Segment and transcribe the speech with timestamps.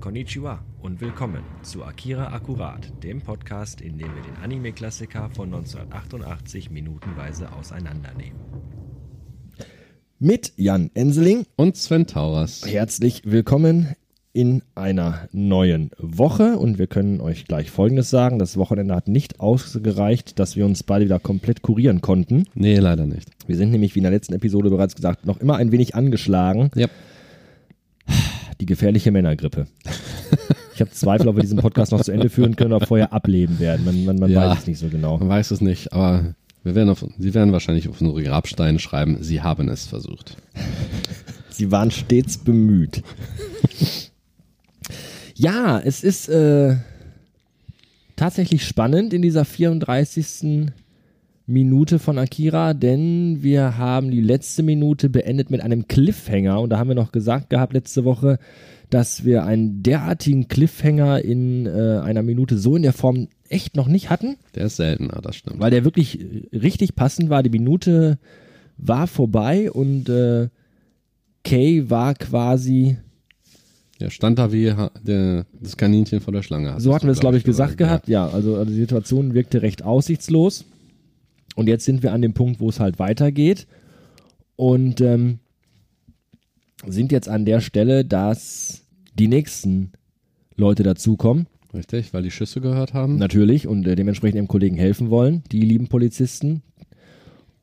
[0.00, 6.70] Konnichiwa und willkommen zu Akira Akkurat, dem Podcast, in dem wir den Anime-Klassiker von 1988
[6.70, 8.38] minutenweise auseinandernehmen.
[10.20, 12.62] Mit Jan Enseling Und Sven Tauras.
[12.66, 13.94] herzlich willkommen
[14.32, 18.38] in einer neuen Woche und wir können euch gleich Folgendes sagen.
[18.38, 22.44] Das Wochenende hat nicht ausgereicht, dass wir uns beide wieder komplett kurieren konnten.
[22.54, 23.30] Nee, leider nicht.
[23.48, 26.70] Wir sind nämlich, wie in der letzten Episode bereits gesagt, noch immer ein wenig angeschlagen.
[26.76, 26.86] Ja.
[28.60, 29.66] Die gefährliche Männergrippe.
[30.74, 33.58] Ich habe Zweifel, ob wir diesen Podcast noch zu Ende führen können oder vorher ableben
[33.58, 33.84] werden.
[33.84, 34.50] Man, man, man Ja.
[34.50, 35.18] weiß es nicht so genau.
[35.18, 36.34] Man weiß es nicht, aber
[36.64, 40.36] wir werden auf, sie werden wahrscheinlich auf unsere Grabsteine schreiben, sie haben es versucht.
[41.50, 43.02] Sie waren stets bemüht.
[45.34, 46.76] ja, es ist äh,
[48.16, 50.66] tatsächlich spannend in dieser 34.
[51.48, 56.78] Minute von Akira, denn wir haben die letzte Minute beendet mit einem Cliffhanger und da
[56.78, 58.38] haben wir noch gesagt gehabt letzte Woche,
[58.90, 63.88] dass wir einen derartigen Cliffhanger in äh, einer Minute so in der Form echt noch
[63.88, 65.58] nicht hatten Der ist seltener, das stimmt.
[65.58, 66.18] weil der wirklich
[66.52, 67.42] richtig passend war.
[67.42, 68.18] Die Minute
[68.76, 70.48] war vorbei und äh,
[71.44, 72.98] Kay war quasi,
[73.98, 74.70] Ja, stand da wie
[75.02, 76.74] der, das Kaninchen vor der Schlange.
[76.78, 77.86] so hatten wir es, glaube ich, gesagt ja.
[77.86, 78.08] gehabt.
[78.08, 80.66] Ja, also, also die Situation wirkte recht aussichtslos.
[81.58, 83.66] Und jetzt sind wir an dem Punkt, wo es halt weitergeht.
[84.54, 85.40] Und ähm,
[86.86, 88.84] sind jetzt an der Stelle, dass
[89.14, 89.90] die nächsten
[90.54, 91.48] Leute dazukommen.
[91.74, 93.16] Richtig, weil die Schüsse gehört haben.
[93.16, 96.62] Natürlich und äh, dementsprechend ihrem Kollegen helfen wollen, die lieben Polizisten.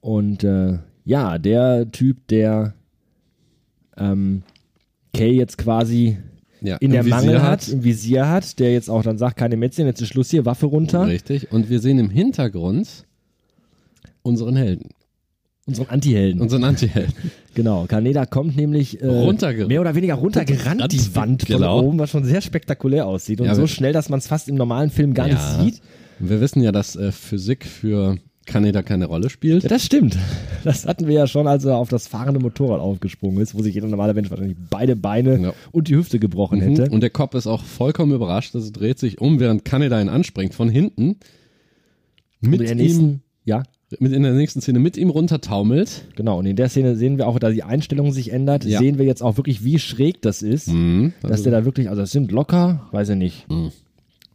[0.02, 2.74] Und äh, ja, der Typ, der
[3.96, 4.44] ähm,
[5.14, 6.18] Kay jetzt quasi
[6.60, 9.56] ja, in der Visier Mangel hat, im Visier hat, der jetzt auch dann sagt, keine
[9.56, 11.08] Mätzchen, jetzt ist Schluss hier, Waffe runter.
[11.08, 11.50] Richtig.
[11.54, 13.06] Und wir sehen im Hintergrund
[14.26, 14.90] unseren Helden,
[15.68, 16.42] Unseren Anti-Helden.
[16.42, 17.14] unseren Anti-Helden.
[17.56, 19.06] genau, Kaneda kommt nämlich äh,
[19.68, 21.82] mehr oder weniger runtergerannt Runtergerannt, die Wand von genau.
[21.82, 24.56] oben, was schon sehr spektakulär aussieht und Ja, so schnell, dass man es fast im
[24.56, 25.34] normalen Film gar Ja.
[25.34, 25.82] nicht sieht.
[26.20, 29.64] Wir wissen ja, dass äh, Physik für Kaneda keine Rolle spielt.
[29.64, 30.18] Ja, das stimmt.
[30.64, 33.76] Das hatten wir ja schon, als er auf das fahrende Motorrad aufgesprungen ist, wo sich
[33.76, 35.54] jeder normale Mensch wahrscheinlich beide Beine Ja.
[35.72, 36.88] und die Hüfte gebrochen hätte.
[36.88, 36.94] Mhm.
[36.94, 38.56] Und der Kopf ist auch vollkommen überrascht.
[38.56, 41.18] Also dreht sich um, während Kaneda ihn anspringt von hinten.
[42.42, 43.62] Mit ihm, ja,
[44.00, 46.06] mit in der nächsten Szene mit ihm runtertaumelt.
[46.16, 46.40] genau.
[46.40, 48.80] Und in der Szene sehen wir auch, da die Einstellung sich ändert, Ja.
[48.80, 50.68] sehen wir jetzt auch wirklich, wie schräg das ist.
[50.70, 51.14] Mhm.
[51.22, 53.72] Dass der da wirklich, also es sind locker, weiß ich nicht, Mhm.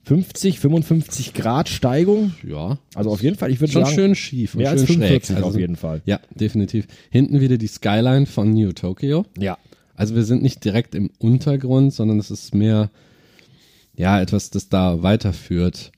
[0.04, 2.32] 50, 55 Grad Steigung.
[2.48, 2.78] Ja.
[2.94, 5.26] Also auf jeden Fall, ich würde Schon sagen, schön schief und mehr schön als 45
[5.26, 5.36] schräg.
[5.36, 6.02] Also, auf jeden Fall.
[6.06, 6.86] Ja, definitiv.
[7.10, 9.24] Hinten wieder die Skyline von New Tokyo.
[9.38, 9.58] Ja.
[9.94, 12.90] Also wir sind nicht direkt im Untergrund, sondern es ist mehr,
[13.94, 15.92] ja, etwas, das da weiterführt,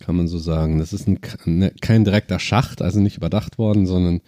[0.00, 0.78] kann man so sagen.
[0.78, 4.20] Das ist ein, ne- kein direkter Schacht, also nicht überdacht worden, sondern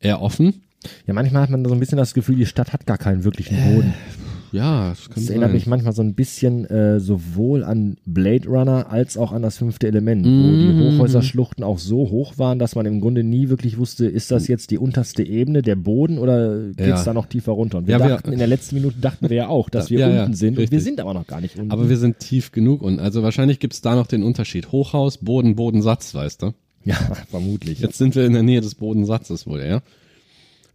[0.00, 0.62] eher offen.
[1.06, 3.56] Ja, manchmal hat man so ein bisschen das Gefühl, die Stadt hat gar keinen wirklichen
[3.56, 3.94] Boden.
[4.54, 5.54] Ja, das kann Das erinnert sein.
[5.56, 9.88] mich manchmal so ein bisschen äh, sowohl an Blade Runner als auch an das fünfte
[9.88, 10.32] Element, wo die
[10.72, 10.94] Mhm.
[10.94, 14.70] Hochhäuserschluchten auch so hoch waren, dass man im Grunde nie wirklich wusste, ist das jetzt
[14.70, 17.04] die unterste Ebene, der Boden oder geht's Ja.
[17.04, 17.78] da noch tiefer runter?
[17.78, 20.06] Und wir Ja, wir- dachten, in der letzten Minute dachten wir ja auch, dass wir
[20.06, 21.72] unten sind und wir sind aber noch gar nicht unten.
[21.72, 24.70] Aber wir sind tief genug und also wahrscheinlich gibt's da noch den Unterschied.
[24.70, 26.52] Hochhaus, Boden, Bodensatz, weißt du?
[26.84, 26.94] ja,
[27.30, 27.80] vermutlich.
[27.80, 29.80] Jetzt sind wir in der Nähe des Bodensatzes wohl, ja?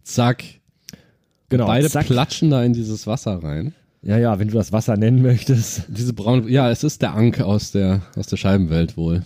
[0.02, 0.44] Zack.
[1.50, 1.66] Genau.
[1.66, 2.06] Beide zack.
[2.06, 3.74] platschen da in dieses Wasser rein.
[4.02, 5.82] Ja, ja, wenn du das Wasser nennen möchtest.
[5.88, 9.22] Diese braune, ja, es ist der Ank aus der, aus der Scheibenwelt wohl.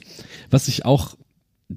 [0.50, 1.16] Was ich auch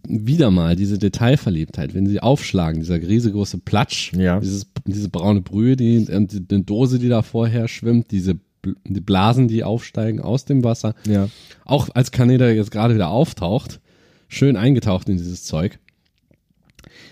[0.07, 4.39] wieder mal, diese Detailverliebtheit, wenn sie aufschlagen, dieser riesengroße Platsch, Ja.
[4.39, 8.39] dieses, diese braune Brühe, die, die, die Dose, die da vorher schwimmt, diese
[8.85, 10.93] die Blasen, die aufsteigen aus dem Wasser.
[11.07, 11.29] Ja.
[11.63, 13.79] Auch als Kaneda jetzt gerade wieder auftaucht,
[14.27, 15.79] schön eingetaucht in dieses Zeug.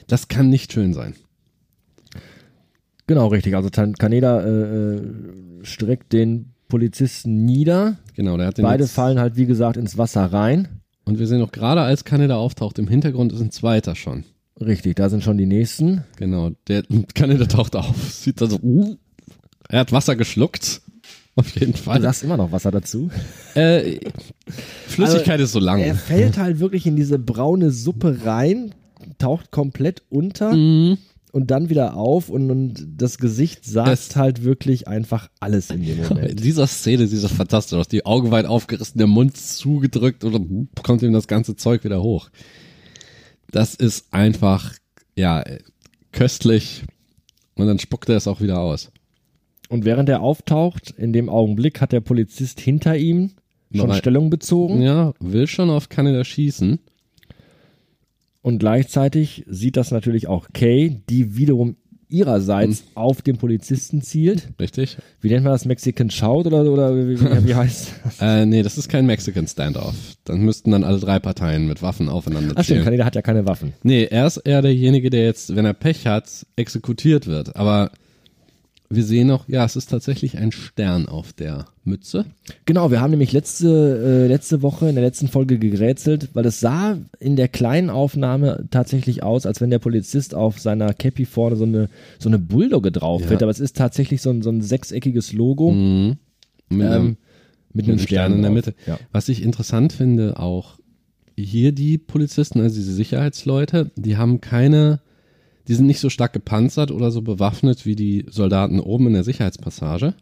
[0.07, 1.15] Das kann nicht schön sein.
[3.07, 3.55] Genau, richtig.
[3.55, 5.01] Also Tan- Kaneda äh, äh,
[5.63, 7.97] streckt den Polizisten nieder.
[8.15, 10.67] Genau, der hat den Beide fallen halt, wie gesagt, ins Wasser rein.
[11.05, 14.23] Und wir sehen auch gerade, als Kaneda auftaucht, im Hintergrund ist ein zweiter schon.
[14.59, 16.03] Richtig, da sind schon die nächsten.
[16.17, 16.83] Genau, der
[17.13, 18.95] Kaneda taucht auf, sieht da so, uh,
[19.69, 20.81] er hat Wasser geschluckt.
[21.37, 22.01] Auf jeden Du Fall.
[22.01, 23.09] sagst immer noch Wasser dazu.
[23.55, 23.99] Äh,
[24.87, 25.79] Flüssigkeit ist so lang.
[25.81, 28.73] Er fällt halt wirklich in diese braune Suppe rein,
[29.19, 30.97] taucht komplett unter Mhm.
[31.35, 35.83] Und dann wieder auf und, und das Gesicht sagt Es- halt wirklich einfach alles in
[35.83, 36.39] dem In Moment.
[36.43, 37.89] dieser Szene sieht das fantastisch aus.
[37.89, 42.01] Die Augen weit aufgerissen, der Mund zugedrückt und dann kommt ihm das ganze Zeug wieder
[42.01, 42.29] hoch.
[43.51, 44.73] Das ist einfach,
[45.17, 45.43] ja,
[46.13, 46.83] köstlich.
[47.55, 48.91] Und dann spuckt er es auch wieder aus.
[49.67, 53.31] Und während er auftaucht, in dem Augenblick hat der Polizist hinter ihm
[53.73, 56.79] schon Stellung bezogen Ja, will schon auf Kanada schießen.
[58.45, 61.77] Und gleichzeitig sieht das natürlich auch Kay, die wiederum
[62.09, 62.87] ihrerseits Mhm.
[62.93, 64.49] auf den Polizisten zielt.
[64.59, 64.97] Richtig?
[65.21, 65.65] Wie nennt man das?
[65.65, 68.21] Mexican Shout oder, oder wie, wie, wie heißt das?
[68.21, 69.95] Äh, nee, das ist kein Mexican Standoff.
[70.23, 72.83] Dann müssten dann alle drei Parteien mit Waffen aufeinander Ach stimmt, zielen.
[72.83, 73.73] Kaneda hat ja keine Waffen.
[73.81, 77.55] Nee, er ist eher derjenige, der jetzt, wenn er Pech hat, exekutiert wird.
[77.55, 77.89] Aber
[78.95, 82.25] wir sehen auch, ja, es ist tatsächlich ein Stern auf der Mütze.
[82.65, 86.59] Genau, wir haben nämlich letzte, äh, letzte Woche in der letzten Folge gerätselt, weil es
[86.59, 91.55] sah in der kleinen Aufnahme tatsächlich aus, als wenn der Polizist auf seiner Cappy vorne
[91.55, 91.89] so eine,
[92.19, 93.29] so eine Bulldogge drauf Ja.
[93.29, 93.43] wird.
[93.43, 96.17] Aber es ist tatsächlich so ein, so ein sechseckiges Logo Mhm.
[96.69, 97.17] Mit einem, ähm, mit
[97.73, 98.51] mit einem einem Stern in der.
[98.51, 98.73] Mitte.
[98.87, 98.97] Ja.
[99.11, 100.79] Was ich interessant finde, auch
[101.37, 105.01] hier die Polizisten, also diese Sicherheitsleute, die haben keine,
[105.67, 109.23] die sind nicht so stark gepanzert oder so bewaffnet wie die Soldaten oben in der
[109.23, 110.13] Sicherheitspassage.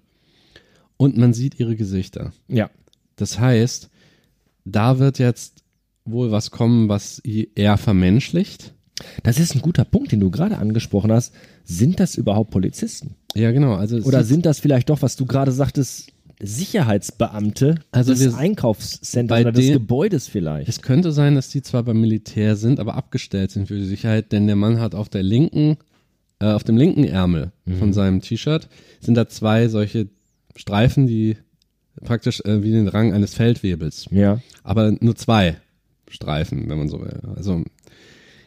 [0.97, 2.33] Und man sieht ihre Gesichter.
[2.47, 2.69] ja.
[3.15, 3.91] Das heißt,
[4.65, 5.63] da wird jetzt
[6.03, 8.73] wohl was kommen, was eher vermenschlichkeit.
[9.23, 11.33] Das ist ein guter Punkt, den du gerade angesprochen hast.
[11.63, 13.15] Sind das überhaupt Polizisten?
[13.33, 13.75] Ja, genau.
[13.75, 16.12] Also Oder sind das vielleicht doch, was du gerade sagtest,
[16.43, 20.67] Sicherheitsbeamte Also des Einkaufscenters oder des den- Gebäudes vielleicht?
[20.69, 24.31] Es könnte sein, dass die zwar beim Militär sind, aber abgestellt sind für die Sicherheit,
[24.31, 25.77] denn der Mann hat auf der linken,
[26.39, 28.67] äh, auf dem linken Ärmel von seinem T-Shirt
[28.99, 30.09] sind da zwei solche
[30.55, 31.37] Streifen, die
[32.03, 34.39] praktisch äh, wie den Rang eines Feldwebels, ja.
[34.63, 35.57] aber nur zwei
[36.09, 37.19] Streifen, wenn man so will.
[37.35, 37.63] Also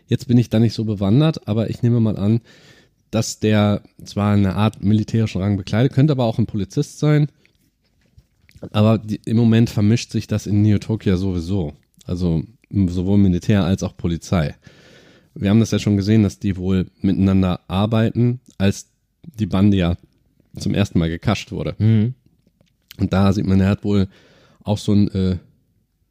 [0.07, 2.41] jetzt bin ich da nicht so bewandert, aber ich nehme mal an,
[3.11, 7.29] dass der zwar eine Art militärischen Rang bekleidet, könnte aber auch ein Polizist sein.
[8.73, 11.75] Aber die, im Moment vermischt sich das in Neo-Tokyo sowieso.
[12.05, 14.55] Also sowohl Militär als auch Polizei.
[15.35, 18.87] Wir haben das ja schon gesehen, dass die wohl miteinander arbeiten, als
[19.23, 19.97] die Bande ja
[20.59, 21.75] zum ersten Mal gekascht wurde.
[21.79, 22.15] Mhm.
[22.99, 24.09] Und da sieht man, er hat wohl
[24.65, 25.37] auch so einen äh,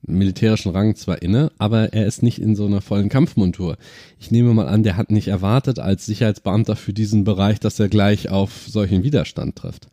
[0.03, 3.77] militärischen Rang zwar inne, aber er ist nicht in so einer vollen Kampfmontur.
[4.19, 7.89] Ich nehme mal an, der hat nicht erwartet als Sicherheitsbeamter für diesen Bereich, dass er
[7.89, 9.87] gleich auf solchen Widerstand trifft.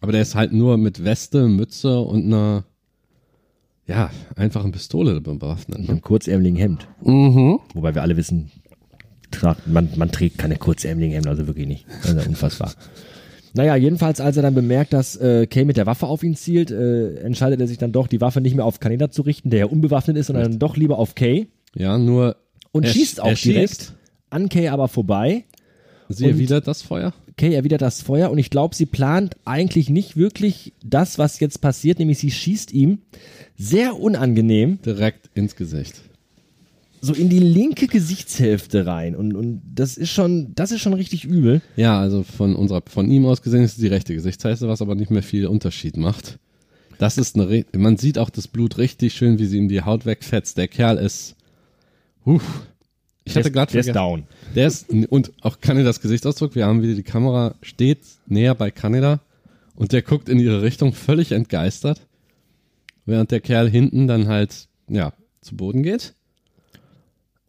[0.00, 2.64] Aber der ist halt nur mit Weste, Mütze und einer,
[3.86, 5.78] ja, einfachen Pistole bewaffnet.
[5.80, 6.02] Mit einem Ne?
[6.02, 6.88] kurzärmeligen Hemd.
[7.02, 7.58] Mhm.
[7.74, 8.50] Wobei wir alle wissen,
[9.66, 11.86] man, man trägt keine kurzärmeligen Hemden, also wirklich nicht.
[12.04, 12.72] Also unfassbar.
[13.54, 16.70] Naja, jedenfalls, als er dann bemerkt, dass äh, Kay mit der Waffe auf ihn zielt,
[16.70, 19.60] äh, entscheidet er sich dann doch, die Waffe nicht mehr auf Kaneda zu richten, der
[19.60, 22.36] ja unbewaffnet ist, sondern dann doch lieber auf Kay Ja, nur
[22.72, 23.94] und schießt auch direkt Schießt.
[24.30, 25.44] an Kay aber vorbei.
[26.10, 27.12] Sie erwidert das Feuer.
[27.38, 31.62] Kay erwidert das Feuer und ich glaube, sie plant eigentlich nicht wirklich das, was jetzt
[31.62, 32.98] passiert, nämlich sie schießt ihm
[33.56, 35.94] sehr unangenehm Direkt ins Gesicht.
[37.00, 41.24] so in die linke Gesichtshälfte rein und, und das ist schon, das ist schon richtig
[41.24, 41.62] übel.
[41.76, 44.94] Ja, also von unserer, von ihm aus gesehen ist es die rechte Gesichtshälfte, was aber
[44.96, 46.38] nicht mehr viel Unterschied macht.
[46.98, 49.82] Das ist eine, re- man sieht auch das Blut richtig schön, wie sie ihm die
[49.82, 50.58] Haut wegfetzt.
[50.58, 51.36] Der Kerl ist,
[52.24, 52.66] uff.
[53.30, 54.24] Ich hatte gerade der ist down.
[54.54, 59.20] Der ist, und auch Kanedas Gesichtsausdruck, wir haben wieder die Kamera steht näher bei Kaneda
[59.74, 62.00] und der guckt in ihre Richtung völlig entgeistert,
[63.06, 66.14] während der Kerl hinten dann halt, ja, zu Boden geht.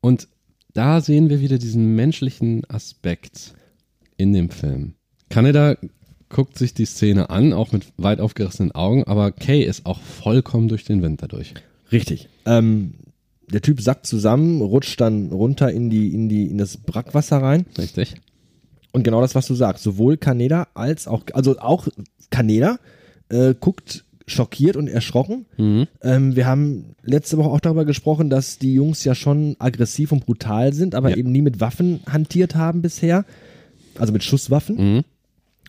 [0.01, 0.27] Und
[0.73, 3.53] da sehen wir wieder diesen menschlichen Aspekt
[4.17, 4.93] in dem Film.
[5.29, 5.75] Kaneda
[6.29, 10.67] guckt sich die Szene an, auch mit weit aufgerissenen Augen, aber Kay ist auch vollkommen
[10.67, 11.53] durch den Wind dadurch.
[11.91, 12.29] Richtig.
[12.45, 12.93] Ähm,
[13.51, 17.65] der Typ sackt zusammen, rutscht dann runter in die, in die, in das Brackwasser rein.
[17.77, 18.15] Richtig?
[18.91, 21.87] Und genau das, was du sagst, sowohl Kaneda als auch, also auch
[22.29, 22.79] Kaneda
[23.29, 25.47] äh, guckt schockiert und erschrocken.
[25.57, 30.27] Ähm, wir haben letzte Woche auch darüber gesprochen, dass die Jungs ja schon aggressiv und
[30.27, 31.15] brutal sind, aber Ja.
[31.17, 33.25] eben nie mit Waffen hantiert haben bisher.
[33.97, 34.95] Also mit Schusswaffen.
[34.97, 35.03] Mhm.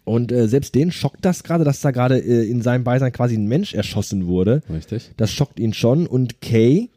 [0.04, 3.34] Und äh, selbst den schockt das gerade, dass da gerade äh, in seinem Beisein quasi
[3.34, 4.62] ein Mensch erschossen wurde.
[4.70, 5.10] Richtig.
[5.16, 6.06] Das schockt ihn schon.
[6.06, 6.90] Und Kay,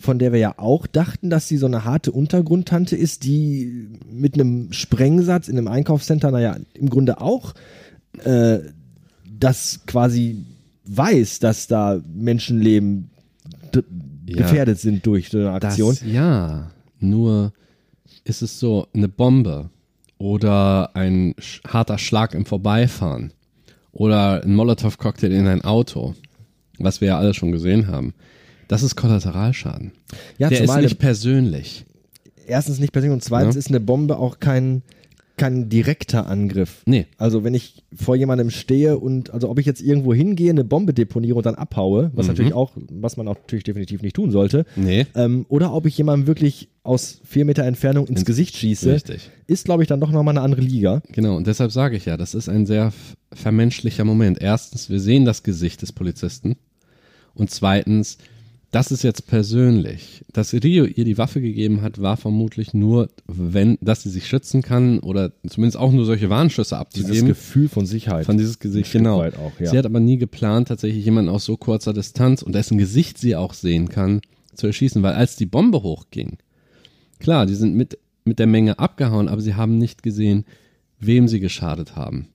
[0.00, 4.34] von der wir ja auch dachten, dass sie so eine harte Untergrundtante ist, die mit
[4.34, 7.54] einem Sprengsatz in einem Einkaufscenter, naja, im Grunde auch
[8.24, 8.58] äh,
[9.38, 10.44] das quasi
[10.86, 13.10] weiß, dass da Menschenleben
[14.26, 14.36] Ja.
[14.36, 15.90] gefährdet sind durch so eine Aktion.
[15.94, 17.52] Das, ja, nur
[18.24, 19.70] ist es so, eine Bombe
[20.18, 21.34] oder ein
[21.66, 23.32] harter Schlag im Vorbeifahren
[23.92, 26.14] oder ein Molotow-Cocktail in ein Auto,
[26.78, 28.14] was wir ja alle schon gesehen haben,
[28.70, 29.92] das ist Kollateralschaden.
[30.38, 31.84] ja, Der ist nicht persönlich.
[32.46, 33.58] erstens nicht persönlich und zweitens Ja.
[33.58, 34.82] ist eine Bombe auch kein,
[35.36, 36.82] kein direkter Angriff.
[36.84, 37.06] Nee.
[37.16, 40.92] Also wenn ich vor jemandem stehe und also ob ich jetzt irgendwo hingehe, eine Bombe
[40.92, 44.66] deponiere und dann abhaue, was natürlich auch, was man auch natürlich definitiv nicht tun sollte,
[44.76, 45.06] Nee.
[45.14, 49.30] ähm, oder ob ich jemandem wirklich aus vier Meter Entfernung ins Gesicht schieße, Richtig.
[49.46, 51.00] ist glaube ich dann doch nochmal eine andere Liga.
[51.12, 52.92] Genau, und deshalb sage ich ja, das ist ein sehr
[53.32, 54.40] vermenschlicher Moment.
[54.42, 56.56] Erstens, wir sehen das Gesicht des Polizisten.
[57.32, 58.18] Und zweitens,
[58.70, 60.24] das ist jetzt persönlich.
[60.32, 64.62] Dass Rio ihr die Waffe gegeben hat, war vermutlich nur, wenn, dass sie sich schützen
[64.62, 67.28] kann oder zumindest auch nur solche Warnschüsse Dieses abzugeben.
[67.28, 68.26] Gefühl von Sicherheit.
[68.26, 69.22] Von dieses Gesicht, genau.
[69.22, 69.70] auch, ja.
[69.70, 73.34] Sie hat aber nie geplant, tatsächlich jemanden aus so kurzer Distanz und dessen Gesicht sie
[73.34, 74.20] auch sehen kann,
[74.54, 76.38] zu erschießen, weil als die Bombe hochging,
[77.18, 80.44] klar, die sind mit, mit der Menge abgehauen, aber sie haben nicht gesehen,
[81.00, 82.28] wem sie geschadet haben.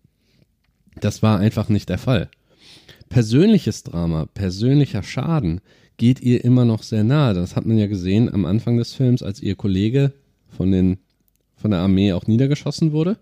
[0.99, 2.29] Das war einfach nicht der Fall.
[3.07, 5.61] Persönliches Drama, persönlicher Schaden
[5.97, 7.33] geht ihr immer noch sehr nahe.
[7.33, 10.13] Das hat man ja gesehen am Anfang des Films, als ihr Kollege
[10.49, 10.97] von, den,
[11.55, 13.17] von der Armee auch niedergeschossen wurde.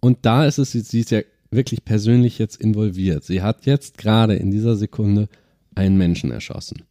[0.00, 3.24] Und da ist es, sie ist ja wirklich persönlich jetzt involviert.
[3.24, 5.28] Sie hat jetzt gerade in dieser Sekunde
[5.74, 6.82] einen Menschen erschossen.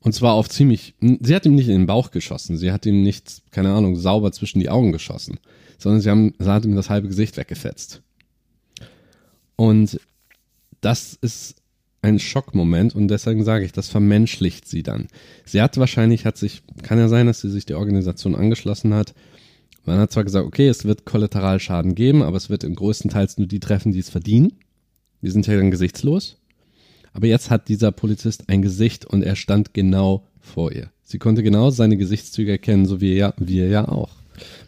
[0.00, 3.02] Und zwar auf ziemlich, sie hat ihm nicht in den Bauch geschossen, sie hat ihm
[3.02, 5.38] nicht, keine Ahnung, sauber zwischen die Augen geschossen,
[5.78, 8.02] sondern sie, haben, sie hat ihm das halbe Gesicht weggefetzt.
[9.54, 10.00] Und
[10.80, 11.61] das ist
[12.02, 15.06] ein Schockmoment und deswegen sage ich, das vermenschlicht sie dann.
[15.44, 19.14] Sie hat wahrscheinlich, hat sich, kann ja sein, dass sie sich der Organisation angeschlossen hat.
[19.84, 23.38] Man hat zwar gesagt, okay, es wird Kollateralschaden geben, aber es wird im größten Teils
[23.38, 24.52] nur die treffen, die es verdienen.
[25.22, 26.38] Die sind ja dann gesichtslos.
[27.12, 30.90] Aber jetzt hat dieser Polizist ein Gesicht und er stand genau vor ihr.
[31.02, 34.10] Sie konnte genau seine Gesichtszüge erkennen, so wie er, wir ja auch.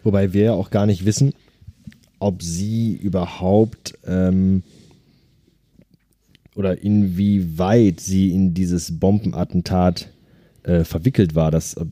[0.02, 1.32] Wobei wir ja auch gar nicht wissen,
[2.18, 4.62] ob sie überhaupt ähm,
[6.54, 10.08] oder inwieweit sie in dieses Bombenattentat
[10.62, 11.50] äh, verwickelt war.
[11.50, 11.84] Das, äh,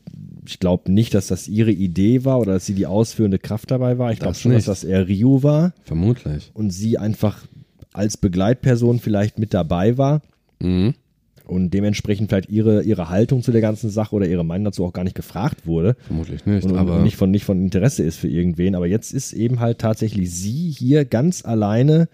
[0.45, 3.97] ich glaube nicht, dass das ihre Idee war oder dass sie die ausführende Kraft dabei
[3.97, 4.11] war.
[4.11, 4.67] Ich glaube schon, nicht.
[4.67, 6.51] dass das eher Rio war Vermutlich.
[6.53, 7.39] und sie einfach
[7.93, 10.21] als Begleitperson vielleicht mit dabei war
[10.59, 10.93] Mhm.
[11.45, 14.93] und dementsprechend vielleicht ihre, ihre Haltung zu der ganzen Sache oder ihre Meinung dazu auch
[14.93, 16.63] gar nicht gefragt wurde Vermutlich nicht.
[16.63, 18.75] und, und aber nicht, von, nicht von Interesse ist für irgendwen.
[18.75, 22.07] Aber jetzt ist eben halt tatsächlich sie hier ganz alleine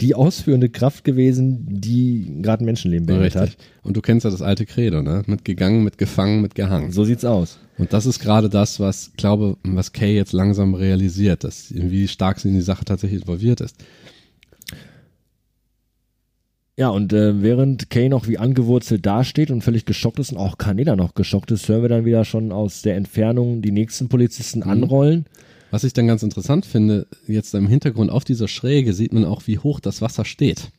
[0.00, 3.56] die ausführende Kraft gewesen, die gerade ein Menschenleben beendet richtig.
[3.82, 5.22] Und du kennst ja das alte Credo, ne?
[5.26, 6.86] Mit gegangen, mit gefangen, mit gehangen.
[6.88, 6.92] hat.
[6.94, 7.58] So sieht's aus.
[7.78, 12.40] Und das ist gerade das, was, glaube, was Kay jetzt langsam realisiert, dass wie stark
[12.40, 13.76] sie in die Sache tatsächlich involviert ist.
[16.76, 20.58] Ja, und äh, während Kay noch wie angewurzelt dasteht und völlig geschockt ist und auch
[20.58, 24.60] Kaneda noch geschockt ist, hören wir dann wieder schon aus der Entfernung die nächsten Polizisten
[24.60, 24.70] Mhm.
[24.70, 25.26] anrollen.
[25.74, 29.42] Was ich dann ganz interessant finde, jetzt im Hintergrund auf dieser Schräge sieht man auch,
[29.48, 30.70] wie hoch das Wasser steht.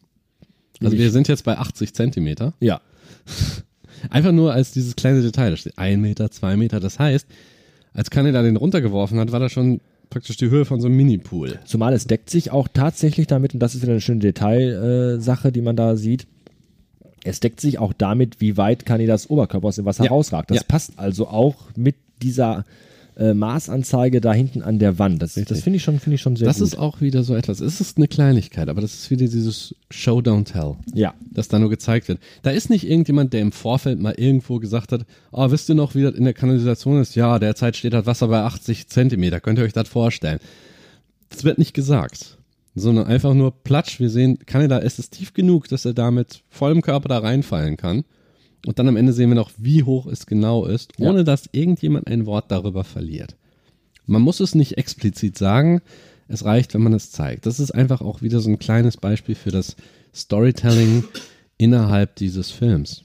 [0.82, 2.54] Also Ich- wir sind jetzt bei 80 Zentimeter.
[2.62, 2.80] Ja.
[4.10, 5.50] Einfach nur als dieses kleine Detail.
[5.52, 6.80] Da steht ein Meter, zwei Meter.
[6.80, 7.28] Das heißt,
[7.94, 11.60] als Kaneda den runtergeworfen hat, war das schon praktisch die Höhe von so einem Mini-Pool.
[11.66, 15.22] Zumal es deckt sich auch tatsächlich damit, und das ist wieder eine schöne Detailsache, äh,
[15.22, 16.26] Sache, die man da sieht.
[17.26, 20.12] Es deckt sich auch damit, wie weit Kanedas Oberkörper aus dem Wasser Ja.
[20.12, 20.52] rausragt.
[20.52, 20.64] Das Ja.
[20.68, 22.64] passt also auch mit dieser
[23.18, 25.22] äh, Maßanzeige da hinten an der Wand.
[25.22, 26.68] Das, das finde ich schon, finde ich schon sehr Das gut.
[26.68, 27.60] ist auch wieder so etwas.
[27.62, 30.76] Es ist eine Kleinigkeit, aber das ist wieder dieses Show, don't tell.
[30.94, 31.14] ja.
[31.32, 32.20] das da nur gezeigt wird.
[32.44, 35.96] Da ist nicht irgendjemand, der im Vorfeld mal irgendwo gesagt hat, oh, wisst ihr noch,
[35.96, 37.16] wie das in der Kanalisation ist?
[37.16, 39.40] Ja, derzeit steht das Wasser bei 80 Zentimeter.
[39.40, 40.40] Könnt ihr euch das vorstellen?
[41.30, 42.38] Das wird nicht gesagt,
[42.76, 44.00] sondern einfach nur platsch.
[44.00, 47.78] Wir sehen, Kanada ist es tief genug, dass er da mit vollem Körper da reinfallen
[47.78, 48.04] kann.
[48.66, 51.10] Und dann am Ende sehen wir noch, wie hoch es genau ist, Ja.
[51.10, 53.36] ohne dass irgendjemand ein Wort darüber verliert.
[54.08, 55.82] Man muss es nicht explizit sagen,
[56.28, 57.46] es reicht, wenn man es zeigt.
[57.46, 59.76] Das ist einfach auch wieder so ein kleines Beispiel für das
[60.14, 61.04] Storytelling
[61.58, 63.04] innerhalb dieses Films,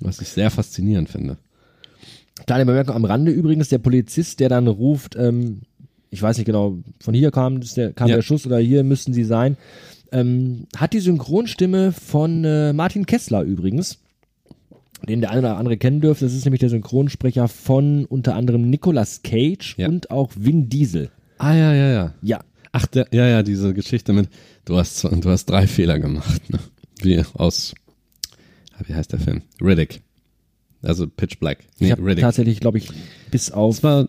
[0.00, 1.36] was ich sehr faszinierend finde.
[2.46, 5.62] Kleine Bemerkung am Rande übrigens, der Polizist, der dann ruft, ähm,
[6.10, 8.16] ich weiß nicht genau, von hier kam, der, kam Ja.
[8.16, 9.56] der Schuss oder hier müssten sie sein,
[10.12, 13.98] ähm, hat die Synchronstimme von äh, Martin Kessler übrigens,
[15.06, 16.24] den der eine oder andere kennen dürfte.
[16.24, 19.88] Das ist nämlich der Synchronsprecher von unter anderem Nicolas Cage Ja.
[19.88, 21.10] und auch Vin Diesel.
[21.38, 22.14] Ah, ja, ja, ja.
[22.22, 22.40] Ja,
[22.72, 24.28] Ach, der, ja, ja, diese Geschichte mit,
[24.64, 26.58] du hast, du hast drei Fehler gemacht, ne?
[27.00, 27.74] Wie aus,
[28.76, 29.42] ah, wie heißt der Film?
[29.60, 30.02] Riddick.
[30.82, 31.58] Also Pitch Black.
[31.76, 32.20] ich Nee, habe Riddick.
[32.22, 32.90] tatsächlich, glaube ich,
[33.30, 34.08] bis auf Das war ein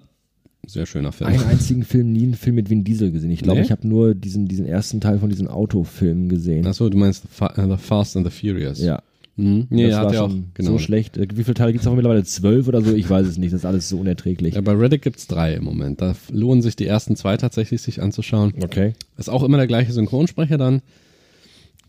[0.67, 1.29] sehr schöner Film.
[1.29, 3.31] einen einzigen Film nie einen Film mit Vin Diesel gesehen.
[3.31, 3.65] Ich glaube, Nee?
[3.65, 6.67] ich habe nur diesen, diesen ersten Teil von diesen Autofilmen gesehen.
[6.67, 8.79] Achso, du meinst Fa äh, The Fast and the Furious.
[8.81, 9.01] ja.
[9.39, 9.67] Mhm.
[9.69, 10.71] Nee, das war ja auch, schon genau.
[10.71, 11.15] so schlecht.
[11.15, 12.23] Äh, Wie viele Teile gibt es auch mittlerweile?
[12.25, 12.93] Zwölf oder so?
[12.93, 13.53] Ich weiß es nicht.
[13.53, 14.55] Das ist alles so unerträglich.
[14.55, 16.01] Ja, bei Riddick gibt's drei im Moment.
[16.01, 18.53] Da lohnen sich die ersten zwei tatsächlich sich anzuschauen.
[18.61, 18.93] Okay.
[19.17, 20.81] Ist auch immer der gleiche Synchronsprecher dann.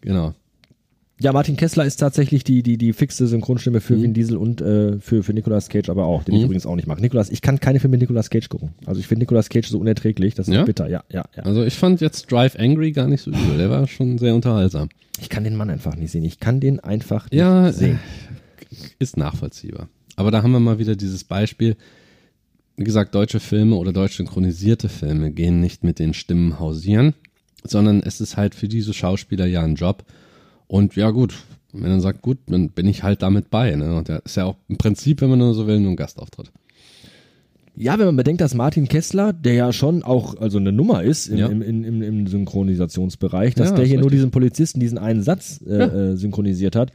[0.01, 0.35] Genau.
[1.23, 4.03] Ja, Martin Kessler ist tatsächlich die, die, die fixe Synchronstimme für Mhm.
[4.03, 6.45] Vin Diesel und äh, für, für Nicolas Cage aber auch, den ich Mhm.
[6.47, 7.01] übrigens auch nicht mag.
[7.01, 8.71] Nicolas, ich kann keine Filme mit Nicolas Cage gucken.
[8.87, 10.65] Also ich finde Nicolas Cage so unerträglich, das ist Ja?
[10.65, 10.89] bitter.
[10.89, 11.43] Ja, ja, ja.
[11.43, 13.59] Also ich fand jetzt Drive Angry gar nicht so übel.
[13.59, 14.89] Der war schon sehr unterhaltsam.
[15.21, 16.25] Ich kann den Mann einfach nicht sehen.
[16.25, 17.99] Ich kann den einfach nicht Ja, sehen.
[18.99, 19.89] ist nachvollziehbar.
[20.17, 21.77] Aber da haben wir mal wieder dieses Beispiel.
[22.77, 27.13] Wie gesagt, deutsche Filme oder deutsch synchronisierte Filme gehen nicht mit den Stimmen hausieren,
[27.63, 30.05] sondern es ist halt für diese Schauspieler ja ein Job.
[30.71, 31.35] Und ja gut,
[31.73, 33.75] wenn er sagt, gut, dann bin ich halt damit bei.
[33.75, 33.97] Ne?
[33.97, 36.53] Und der ist ja auch im Prinzip, wenn man nur so will, nur ein Gastauftritt.
[37.75, 41.27] Ja, wenn man bedenkt, dass Martin Kessler, der ja schon auch also eine Nummer ist
[41.27, 41.49] im, Ja.
[41.49, 45.79] im, im, im, Synchronisationsbereich, dass Ja, der hier nur diesen Polizisten diesen einen Satz äh,
[45.79, 45.87] Ja.
[45.87, 46.93] äh, synchronisiert hat,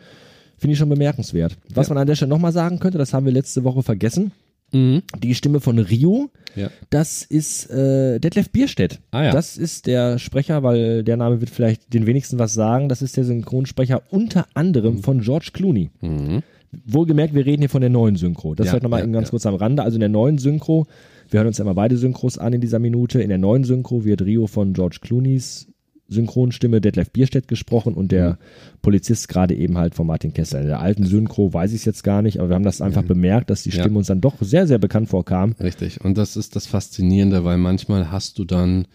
[0.58, 1.58] finde ich schon bemerkenswert.
[1.74, 4.32] Was man an der Stelle nochmal sagen könnte, das haben wir letzte Woche vergessen,
[4.75, 5.01] Mhm.
[5.22, 6.70] die Stimme von Rio, Ja.
[6.89, 9.00] das ist äh, Detlef Bierstedt.
[9.12, 9.32] Ah, ja.
[9.32, 12.89] Das ist der Sprecher, weil der Name wird vielleicht den wenigsten was sagen.
[12.89, 15.89] Das ist der Synchronsprecher unter anderem von George Clooney.
[16.01, 16.41] Mhm.
[16.86, 18.53] Wohlgemerkt, wir reden hier von der neuen Synchro.
[18.53, 19.32] Das Ja, vielleicht nochmal ja, ganz ja.
[19.32, 19.84] kurz am Rande.
[19.84, 20.88] Also in der neuen Synchro,
[21.29, 23.22] wir hören uns ja immer beide Synchros an in dieser Minute.
[23.22, 25.67] In der neuen Synchro wird Rio von George Clooneys
[26.08, 28.38] Synchronstimme Detlef Bierstedt gesprochen und der Mhm.
[28.82, 30.62] Polizist gerade eben halt von Martin Kessler.
[30.62, 33.04] In der alten Synchro weiß ich es jetzt gar nicht, aber wir haben das einfach
[33.04, 33.76] bemerkt, dass die Mhm.
[33.76, 33.82] Ja.
[33.84, 35.56] Stimme uns dann doch sehr, sehr bekannt vorkam.
[35.60, 36.02] Richtig.
[36.04, 38.86] Und das ist das Faszinierende, weil manchmal hast du dann,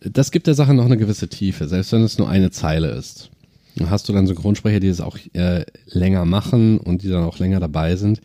[0.00, 3.30] das gibt der Sache noch eine gewisse Tiefe, selbst wenn es nur eine Zeile ist.
[3.86, 7.58] Hast du dann Synchronsprecher, die es auch äh, länger machen und die dann auch länger
[7.58, 8.20] dabei sind.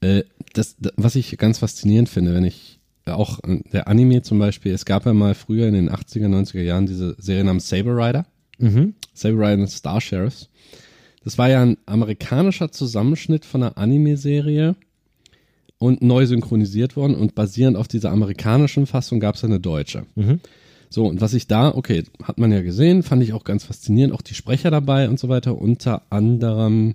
[0.00, 2.77] Äh, das, was ich ganz faszinierend finde, wenn ich
[3.16, 6.62] auch äh, der Anime zum Beispiel, es gab ja mal früher in den 80er, 90er
[6.62, 8.26] Jahren diese Serie namens Saber Rider.
[8.58, 8.94] Mhm.
[9.14, 10.48] Saber Rider und Star Sheriffs.
[11.24, 14.76] Das war ja ein amerikanischer Zusammenschnitt von einer Anime-Serie
[15.78, 20.04] und neu synchronisiert worden und basierend auf dieser amerikanischen Fassung gab es eine deutsche.
[20.14, 20.40] Mhm.
[20.90, 24.14] So, und was ich da, okay, hat man ja gesehen, fand ich auch ganz faszinierend,
[24.14, 26.94] auch die Sprecher dabei und so weiter, unter anderem,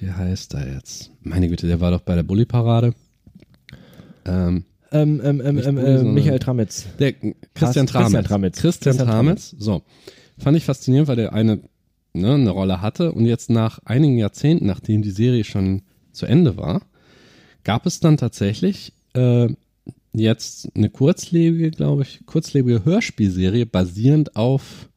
[0.00, 1.12] wie heißt er jetzt?
[1.22, 2.94] Meine Güte, der war doch bei der Bully-Parade.
[4.28, 6.86] Ähm, Ähm, ähm, ähm, ähm, äh, Michael Tramitz.
[6.98, 8.26] der Christian Christian Tramitz.
[8.28, 8.56] Tramitz.
[8.60, 9.54] Christian Christian Tramitz.
[9.58, 9.82] So.
[10.38, 11.60] Fand ich faszinierend, weil der eine,
[12.14, 15.82] ne, eine Rolle hatte und jetzt nach einigen Jahrzehnten, nachdem die Serie schon
[16.12, 16.82] zu Ende war,
[17.64, 19.48] gab es dann tatsächlich äh,
[20.12, 24.88] jetzt eine kurzlebige, glaube ich, kurzlebige Hörspielserie basierend auf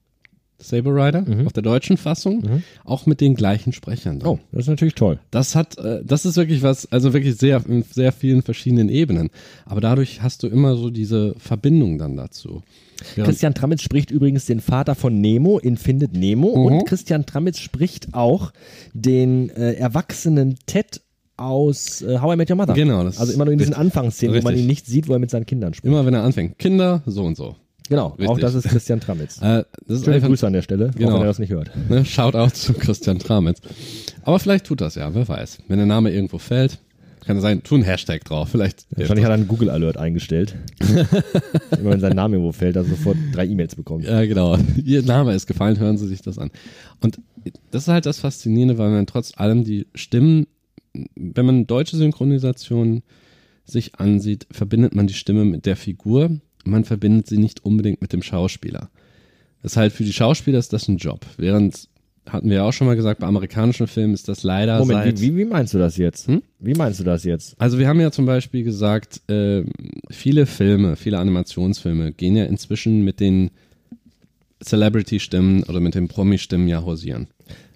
[0.62, 1.48] Saber Rider, Mhm.
[1.48, 4.20] auf der deutschen Fassung, auch mit den gleichen Sprechern.
[4.20, 4.30] dann.
[4.30, 5.20] Oh, das ist natürlich toll.
[5.32, 9.30] Das hat, äh, das ist wirklich was, also wirklich sehr, in sehr vielen verschiedenen Ebenen.
[9.66, 12.62] Aber dadurch hast du immer so diese Verbindung dann dazu.
[13.16, 16.66] Während- Christian Tramitz spricht übrigens den Vater von Nemo in Findet Nemo Mhm.
[16.66, 18.52] und Christian Tramitz spricht auch
[18.94, 21.02] den äh, erwachsenen Ted
[21.38, 22.74] aus äh, How I Met Your Mother.
[22.74, 23.74] Genau, das also immer nur in diesen.
[23.74, 25.92] Anfangsszenen, wo man ihn nicht sieht, wo er mit seinen Kindern spricht.
[25.92, 27.56] Immer wenn er anfängt, Kinder, so und so.
[27.90, 28.40] Genau, auch Richtig.
[28.40, 29.38] das ist Christian Tramitz.
[29.42, 31.14] Äh, das ist Schöne einfach, Grüße an der Stelle, auch Genau.
[31.16, 31.72] wenn er das nicht hört.
[31.90, 33.60] ne, Shoutout zu Christian Tramitz.
[34.24, 35.60] Aber vielleicht tut das ja, wer weiß.
[35.68, 36.80] Wenn der Name irgendwo fällt,
[37.26, 38.50] kann es sein, tu ein Hashtag drauf.
[38.50, 38.86] Vielleicht.
[38.96, 40.56] Wahrscheinlich hat er einen Google Alert eingestellt.
[41.80, 44.06] Immer wenn sein Name irgendwo fällt, er sofort drei E-Mails bekommt.
[44.06, 44.58] Ja, genau.
[44.84, 46.50] Ihr Name ist gefallen, hören Sie sich das an.
[47.00, 47.20] Und
[47.70, 50.48] das ist halt das Faszinierende, weil man trotz allem die Stimmen,
[51.16, 53.04] wenn man deutsche Synchronisation
[53.66, 56.32] sich ansieht, verbindet man die Stimme mit der Figur.
[56.66, 58.90] Man verbindet sie nicht unbedingt mit dem Schauspieler.
[59.62, 61.26] Das ist halt für die Schauspieler ist das ein Job.
[61.38, 61.88] Während,
[62.28, 65.22] hatten wir ja auch schon mal gesagt, bei amerikanischen Filmen ist das leider Moment, seit...
[65.22, 66.28] wie, wie, wie meinst du das jetzt?
[66.28, 66.42] Hm?
[66.60, 67.60] Wie meinst du das jetzt?
[67.60, 69.64] Also wir haben ja zum Beispiel gesagt, äh,
[70.10, 73.52] viele Filme, viele Animationsfilme gehen ja inzwischen mit den
[74.64, 77.28] Celebrity-Stimmen oder mit den Promi-Stimmen ja hausieren.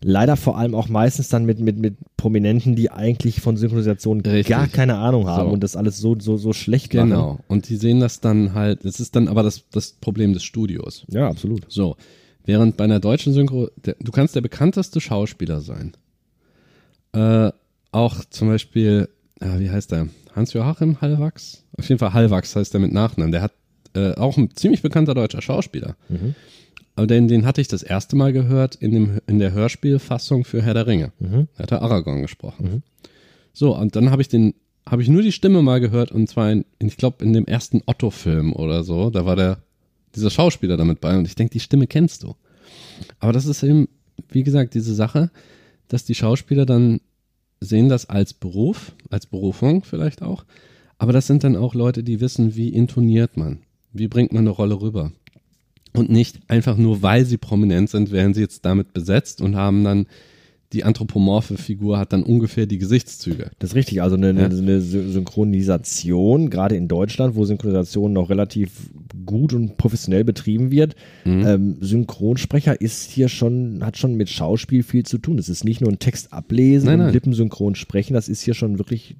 [0.07, 4.55] Leider vor allem auch meistens dann mit, mit, mit Prominenten, die eigentlich von Synchronisation Richtig.
[4.55, 5.53] gar keine Ahnung haben So.
[5.53, 7.09] und das alles so, so, so schlecht machen.
[7.09, 7.39] Genau.
[7.47, 11.05] Und die sehen das dann halt, das ist dann aber das, das Problem des Studios.
[11.07, 11.65] Ja, absolut.
[11.69, 11.95] So,
[12.45, 15.93] während bei einer deutschen Synchro, der, du kannst der bekannteste Schauspieler sein.
[17.13, 17.51] Äh,
[17.91, 20.09] auch zum Beispiel, äh, wie heißt der?
[20.35, 21.63] Hans-Joachim Hallwachs?
[21.79, 23.31] Auf jeden Fall Hallwachs heißt der mit Nachnamen.
[23.31, 23.53] Der hat
[23.95, 25.95] äh, auch ein ziemlich bekannter deutscher Schauspieler.
[26.95, 30.61] Aber den, den hatte ich das erste Mal gehört in, dem, in der Hörspielfassung für
[30.61, 31.11] Herr der Ringe.
[31.55, 32.65] Da hat er Aragorn gesprochen.
[33.53, 34.53] So, und dann habe ich den,
[34.85, 37.45] habe ich nur die Stimme mal gehört und zwar in, in ich glaube, in dem
[37.45, 39.09] ersten Otto-Film oder so.
[39.09, 39.57] Da war der,
[40.15, 42.35] dieser Schauspieler damit bei und ich denke, die Stimme kennst du.
[43.19, 43.89] Aber das ist eben,
[44.29, 45.31] wie gesagt, diese Sache,
[45.87, 47.01] dass die Schauspieler dann
[47.59, 50.45] sehen das als Beruf, als Berufung vielleicht auch.
[50.97, 53.59] Aber das sind dann auch Leute, die wissen, wie intoniert man,
[53.91, 55.11] wie bringt man eine Rolle rüber.
[55.97, 59.83] Und nicht einfach nur, weil sie prominent sind, werden sie jetzt damit besetzt und haben
[59.83, 60.05] dann
[60.73, 63.51] die anthropomorphe Figur hat dann ungefähr die Gesichtszüge.
[63.59, 64.01] Das ist richtig.
[64.01, 64.45] Also eine, Ja.
[64.45, 68.89] eine, eine Sy- Synchronisation, gerade in Deutschland, wo Synchronisation noch relativ
[69.25, 70.95] gut und professionell betrieben wird.
[71.23, 71.45] Mhm.
[71.47, 75.37] Ähm, Synchronsprecher ist hier schon, hat schon mit Schauspiel viel zu tun.
[75.39, 77.13] Es ist nicht nur ein Text ablesen Nein, und nein.
[77.13, 79.15] lippensynchron sprechen, das ist hier schon wirklich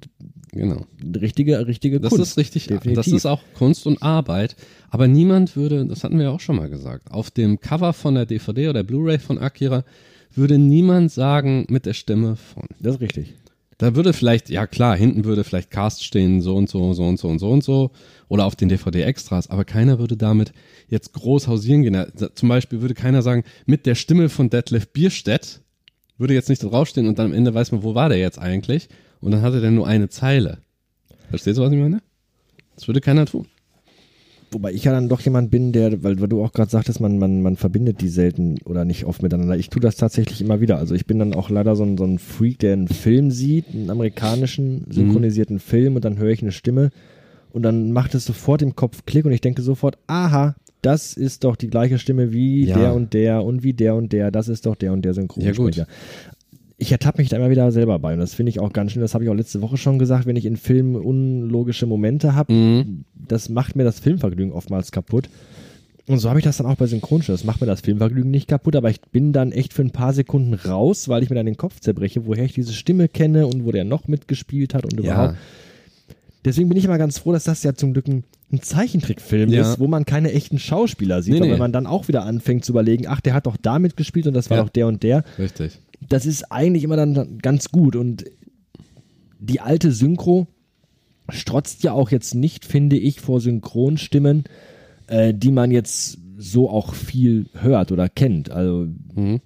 [0.56, 0.86] Genau.
[1.20, 2.30] richtige, richtige Das Kunst.
[2.32, 2.66] ist richtig.
[2.66, 2.94] Definitiv.
[2.94, 4.56] Das ist auch Kunst und Arbeit.
[4.90, 8.14] Aber niemand würde, das hatten wir ja auch schon mal gesagt, auf dem Cover von
[8.14, 9.84] der DVD oder Blu-ray von Akira
[10.34, 12.64] würde niemand sagen mit der Stimme von.
[12.80, 13.34] Das ist richtig.
[13.78, 17.18] Da würde vielleicht, ja klar, hinten würde vielleicht Cast stehen, so und so, so und
[17.18, 17.90] so und so und so.
[18.28, 20.52] Oder auf den DVD-Extras, aber keiner würde damit
[20.88, 21.92] jetzt groß hausieren gehen.
[21.92, 25.60] Da- Zum Beispiel würde keiner sagen, mit der Stimme von Detlef Bierstedt
[26.16, 28.88] würde jetzt nicht draufstehen und dann am Ende weiß man, wo war der jetzt eigentlich?
[29.20, 30.58] Und dann hatte der nur eine Zeile.
[31.30, 32.00] Verstehst du, was ich meine?
[32.76, 33.46] Das würde keiner tun.
[34.52, 37.18] Wobei ich ja dann doch jemand bin, der, weil, weil du auch gerade sagtest, man,
[37.18, 39.56] man, man verbindet die selten oder nicht oft miteinander.
[39.56, 40.78] Ich tue das tatsächlich immer wieder.
[40.78, 43.66] Also ich bin dann auch leider so ein, so ein Freak, der einen Film sieht,
[43.74, 46.90] einen amerikanischen synchronisierten Film und dann höre ich eine Stimme
[47.52, 51.42] und dann macht es sofort im Kopf Klick und ich denke sofort, aha, das ist
[51.42, 52.78] doch die gleiche Stimme wie Ja.
[52.78, 55.88] der und der und wie der und der, das ist doch der und der Synchronsprecher.
[56.78, 59.00] Ich ertappe mich da immer wieder selber bei und das finde ich auch ganz schön.
[59.02, 62.52] Das habe ich auch letzte Woche schon gesagt, wenn ich in Filmen unlogische Momente habe,
[62.52, 63.04] Mhm.
[63.14, 65.28] das macht mir das Filmvergnügen oftmals kaputt.
[66.08, 67.34] Und so habe ich das dann auch bei Synchronschnitt.
[67.34, 70.12] Das macht mir das Filmvergnügen nicht kaputt, aber ich bin dann echt für ein paar
[70.12, 73.64] Sekunden raus, weil ich mir dann den Kopf zerbreche, woher ich diese Stimme kenne und
[73.64, 75.32] wo der noch mitgespielt hat und überhaupt.
[75.34, 75.38] Ja,
[76.44, 79.62] Deswegen bin ich immer ganz froh, dass das ja zum Glück ein, ein Zeichentrickfilm Ja.
[79.62, 81.34] ist, wo man keine echten Schauspieler sieht.
[81.34, 81.52] Nee, weil nee.
[81.54, 84.34] wenn man dann auch wieder anfängt zu überlegen, ach, der hat doch da mitgespielt und
[84.34, 84.62] das war Ja.
[84.62, 85.80] doch der und der, richtig.
[86.08, 87.96] Das ist eigentlich immer dann ganz gut.
[87.96, 88.24] Und
[89.38, 90.46] die alte Synchro
[91.28, 94.44] strotzt ja auch jetzt nicht, finde ich, vor Synchronstimmen,
[95.08, 98.50] äh, die man jetzt so auch viel hört oder kennt.
[98.50, 99.40] Also Mhm.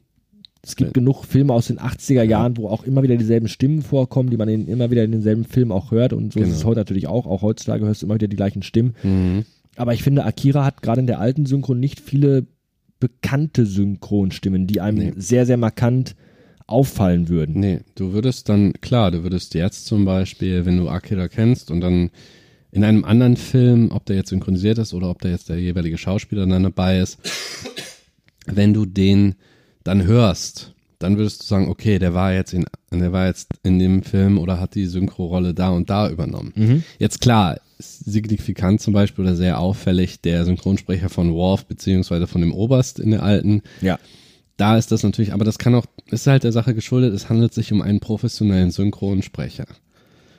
[0.62, 4.28] es gibt genug Filme aus den 80er Jahren, wo auch immer wieder dieselben Stimmen vorkommen,
[4.30, 6.12] die man in, immer wieder in denselben Filmen auch hört.
[6.12, 6.70] Und so ist es Genau.
[6.70, 7.26] heute natürlich auch.
[7.26, 8.94] Auch heutzutage hörst du immer wieder die gleichen Stimmen.
[9.02, 9.44] Mhm.
[9.76, 12.46] Aber ich finde, Akira hat gerade in der alten Synchro nicht viele
[12.98, 15.12] bekannte Synchronstimmen, die einem Nee.
[15.16, 16.14] sehr, sehr markant
[16.70, 17.60] auffallen würden.
[17.60, 21.80] Nee, du würdest dann, klar, du würdest jetzt zum Beispiel, wenn du Akira kennst und
[21.80, 22.10] dann
[22.72, 25.98] in einem anderen Film, ob der jetzt synchronisiert ist oder ob da jetzt der jeweilige
[25.98, 27.18] Schauspieler dann dabei ist,
[28.46, 29.34] wenn du den
[29.82, 33.78] dann hörst, dann würdest du sagen, okay, der war jetzt in, der war jetzt in
[33.78, 36.84] dem Film oder hat die Synchro-Rolle da und da übernommen.
[36.98, 42.52] Jetzt klar, signifikant zum Beispiel oder sehr auffällig der Synchronsprecher von Worf beziehungsweise von dem
[42.52, 43.98] Oberst in der alten, Ja.
[44.60, 47.54] Da ist das natürlich, aber das kann auch, ist halt der Sache geschuldet, es handelt
[47.54, 49.64] sich um einen professionellen Synchronsprecher.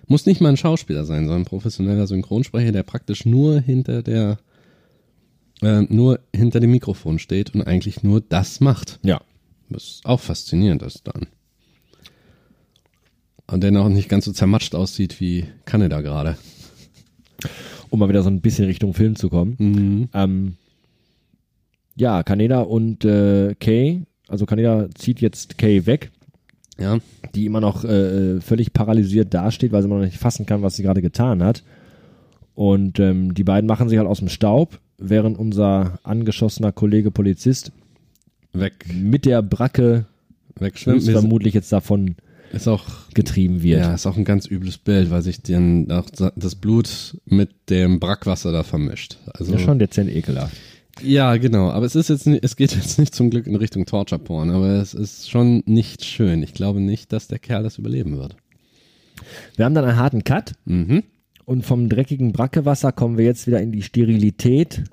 [0.07, 4.37] Muss nicht mal ein Schauspieler sein, sondern ein professioneller Synchronsprecher, der praktisch nur hinter der,
[5.63, 8.99] äh, nur hinter dem Mikrofon steht und eigentlich nur das macht.
[9.03, 9.21] Ja.
[9.69, 11.27] Was auch faszinierend ist dann.
[13.47, 16.37] Und der auch nicht ganz so zermatscht aussieht wie Kanada gerade.
[17.89, 19.55] Um mal wieder so ein bisschen Richtung Film zu kommen.
[19.57, 20.09] Mhm.
[20.13, 20.57] Ähm,
[21.95, 26.11] ja, Kaneda und äh, Kay, also Kaneda zieht jetzt Kay weg,
[26.79, 26.99] Ja,
[27.35, 30.75] die immer noch äh, völlig paralysiert dasteht, weil sie immer noch nicht fassen kann, was
[30.75, 31.63] sie gerade getan hat.
[32.55, 37.71] Und ähm, die beiden machen sich halt aus dem Staub, während unser angeschossener Kollege Polizist
[38.53, 40.05] weg, mit der Bracke
[40.59, 41.03] wegschwimmt.
[41.03, 42.15] Vermutlich jetzt davon
[42.51, 43.79] Ist auch getrieben wird.
[43.79, 47.99] Ja, ist auch ein ganz übles Bild, weil sich dann auch das Blut mit dem
[47.99, 49.17] Brackwasser da vermischt.
[49.33, 50.55] Also Ja, schon dezent ekelhaft.
[51.01, 51.69] Ja, genau.
[51.71, 54.49] Aber es ist jetzt, nicht, es geht jetzt nicht zum Glück in Richtung Torture Porn,
[54.49, 56.43] aber es ist schon nicht schön.
[56.43, 58.35] Ich glaube nicht, dass der Kerl das überleben wird.
[59.55, 61.03] Wir haben dann einen harten Cut Mhm.
[61.45, 64.83] und vom dreckigen Brackewasser kommen wir jetzt wieder in die Sterilität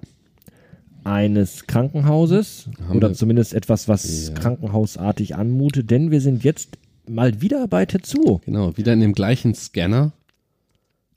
[1.04, 4.34] eines Krankenhauses Haben oder zumindest etwas, was Ja.
[4.34, 6.76] krankenhausartig anmutet, denn wir sind jetzt
[7.08, 8.40] mal wieder bei Tetsuo.
[8.44, 10.12] Genau, wieder in dem gleichen Scanner.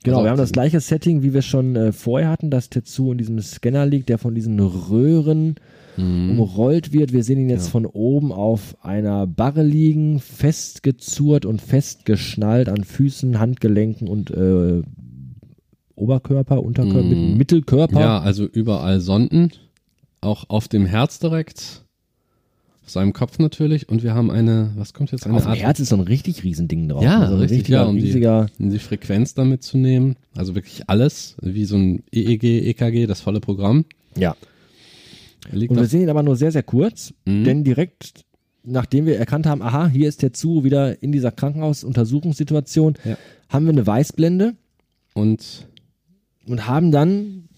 [0.04, 3.12] Genau, Also wir haben das gleiche Setting, wie wir schon äh, vorher hatten, dass Tetsuo
[3.12, 5.56] in diesem Scanner liegt, der von diesen Röhren
[5.98, 6.30] Mhm.
[6.40, 7.12] umrollt wird.
[7.12, 13.38] Wir sehen ihn jetzt von oben auf einer Barre liegen, festgezurrt und festgeschnallt an Füßen,
[13.38, 14.80] Handgelenken und äh,
[15.94, 17.36] Oberkörper, Unterkörper, Mhm.
[17.36, 18.00] Mittelkörper.
[18.00, 19.50] Ja, also überall Sonden,
[20.22, 21.81] auch auf dem Herz direkt,
[22.84, 23.88] auf seinem Kopf natürlich.
[23.88, 25.24] Und wir haben eine, was kommt jetzt?
[25.26, 27.02] Eine Auf dem Herz ist so ein richtig Riesending drauf.
[27.02, 28.46] Ja, so ein richtig, ja, um die- riesiger.
[28.58, 30.16] um die Frequenz damit zu nehmen.
[30.34, 33.84] Also wirklich alles, wie so ein EEG, EKG, das volle Programm.
[34.16, 34.34] Ja.
[35.52, 37.44] Und wir sehen ihn aber nur sehr, sehr kurz, Mhm.
[37.44, 38.24] denn direkt
[38.64, 43.16] nachdem wir erkannt haben, aha, hier ist Tetsuo wieder in dieser Krankenhausuntersuchungssituation, Ja.
[43.48, 44.54] haben wir eine Weißblende
[45.14, 45.66] und
[46.46, 47.48] und haben dann,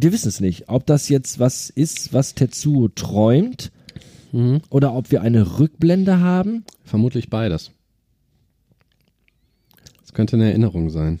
[0.00, 3.72] wir wissen es nicht, ob das jetzt was ist, was Tetsuo träumt
[4.32, 6.64] mhm, oder ob wir eine Rückblende haben.
[6.84, 7.72] vermutlich beides.
[10.00, 11.18] Das könnte eine Erinnerung sein.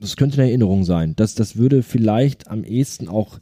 [0.00, 1.14] Das könnte eine Erinnerung sein.
[1.16, 3.40] Das, das würde vielleicht am ehesten auch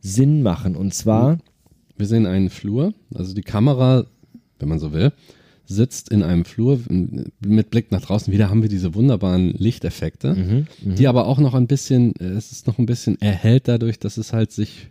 [0.00, 0.76] Sinn machen.
[0.76, 1.38] Und zwar,
[1.96, 4.06] Wir sehen einen Flur, also die Kamera,
[4.58, 5.12] wenn man so will,
[5.70, 8.32] sitzt in einem Flur mit Blick nach draußen.
[8.32, 12.50] Wieder haben wir diese wunderbaren Lichteffekte, Mhm, die aber auch noch ein bisschen, äh, es
[12.52, 14.88] ist noch ein bisschen erhellt dadurch, dass es halt sich,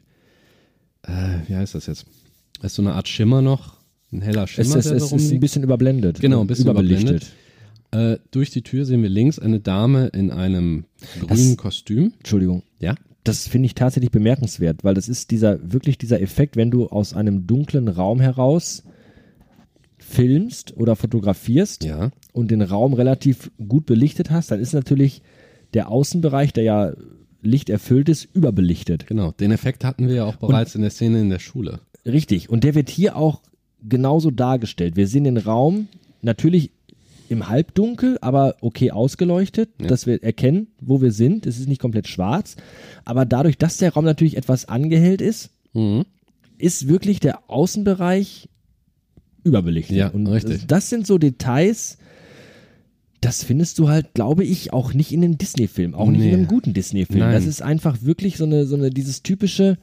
[1.04, 2.06] äh, wie heißt das jetzt?
[2.62, 3.78] Es ist so eine Art Schimmer noch
[4.12, 6.20] Ein heller Es, Schimmer, es, da es ist ein bisschen überblendet.
[6.20, 7.28] Genau, ein bisschen überbelichtet.
[7.92, 10.86] Äh, durch die Tür sehen wir links eine Dame in einem
[11.22, 12.14] grünen Kostüm.
[12.20, 12.64] Entschuldigung.
[12.80, 12.96] Ja.
[13.24, 17.14] Das finde ich tatsächlich bemerkenswert, weil das ist dieser, wirklich dieser Effekt, wenn du aus
[17.14, 18.84] einem dunklen Raum heraus
[20.00, 22.12] filmst oder fotografierst Ja.
[22.34, 25.22] und den Raum relativ gut belichtet hast, dann ist natürlich
[25.74, 26.94] der Außenbereich, der ja
[27.42, 29.08] lichterfüllt ist, überbelichtet.
[29.08, 29.32] Genau.
[29.32, 31.80] Den Effekt hatten wir ja auch bereits in der Szene in der Schule.
[32.06, 32.50] Richtig.
[32.50, 33.42] Und der wird hier auch
[33.88, 34.96] genauso dargestellt.
[34.96, 35.88] Wir sehen den Raum
[36.22, 36.72] natürlich
[37.30, 39.88] im Halbdunkel, aber okay ausgeleuchtet, Ja.
[39.88, 41.46] dass wir erkennen, wo wir sind.
[41.46, 42.56] Es ist nicht komplett schwarz.
[43.06, 46.06] Aber dadurch, dass der Raum natürlich etwas angehellt ist, Mhm.
[46.58, 48.50] ist wirklich der Außenbereich
[49.44, 49.96] überbelichtet.
[49.98, 50.66] Ja, Und richtig.
[50.68, 51.98] das sind so Details,
[53.22, 56.30] das findest du halt, glaube ich, auch nicht in einem Disney-Film, auch nicht Nee.
[56.30, 57.20] in einem guten Disney-Film.
[57.32, 59.78] Das ist einfach wirklich so eine, so eine, dieses typische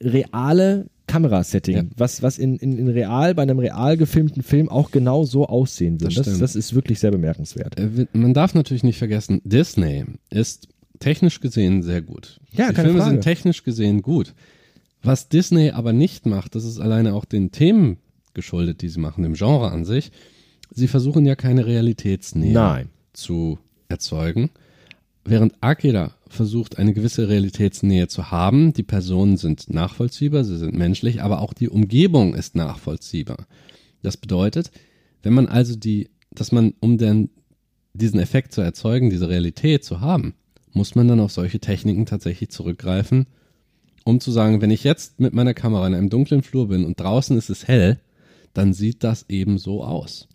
[0.00, 1.84] reale Kamerasetting, Ja.
[1.96, 6.00] was, was in, in, in real, bei einem real gefilmten Film auch genau so aussehen
[6.02, 6.14] würde.
[6.14, 7.78] Das Das, das, ist wirklich sehr bemerkenswert.
[7.80, 12.38] Äh, Man darf natürlich nicht vergessen, Disney ist technisch gesehen sehr gut.
[12.52, 13.14] Ja, die keine Filme Frage.
[13.14, 14.34] sind technisch gesehen gut.
[15.02, 17.96] Was Disney aber nicht macht, das ist alleine auch den Themen
[18.38, 20.12] geschuldet, die sie machen, dem Genre an sich.
[20.70, 22.88] Sie versuchen ja keine Realitätsnähe Nein.
[23.12, 24.50] zu erzeugen,
[25.24, 28.72] während Akira versucht, eine gewisse Realitätsnähe zu haben.
[28.74, 33.46] Die Personen sind nachvollziehbar, sie sind menschlich, aber auch die Umgebung ist nachvollziehbar.
[34.02, 34.70] Das bedeutet,
[35.22, 37.30] wenn man also die, dass man, um den,
[37.92, 40.34] diesen Effekt zu erzeugen, diese Realität zu haben,
[40.72, 43.26] muss man dann auf solche Techniken tatsächlich zurückgreifen,
[44.04, 47.00] um zu sagen, wenn ich jetzt mit meiner Kamera in einem dunklen Flur bin und
[47.00, 47.98] draußen ist es hell,
[48.58, 50.26] dann sieht das eben so aus.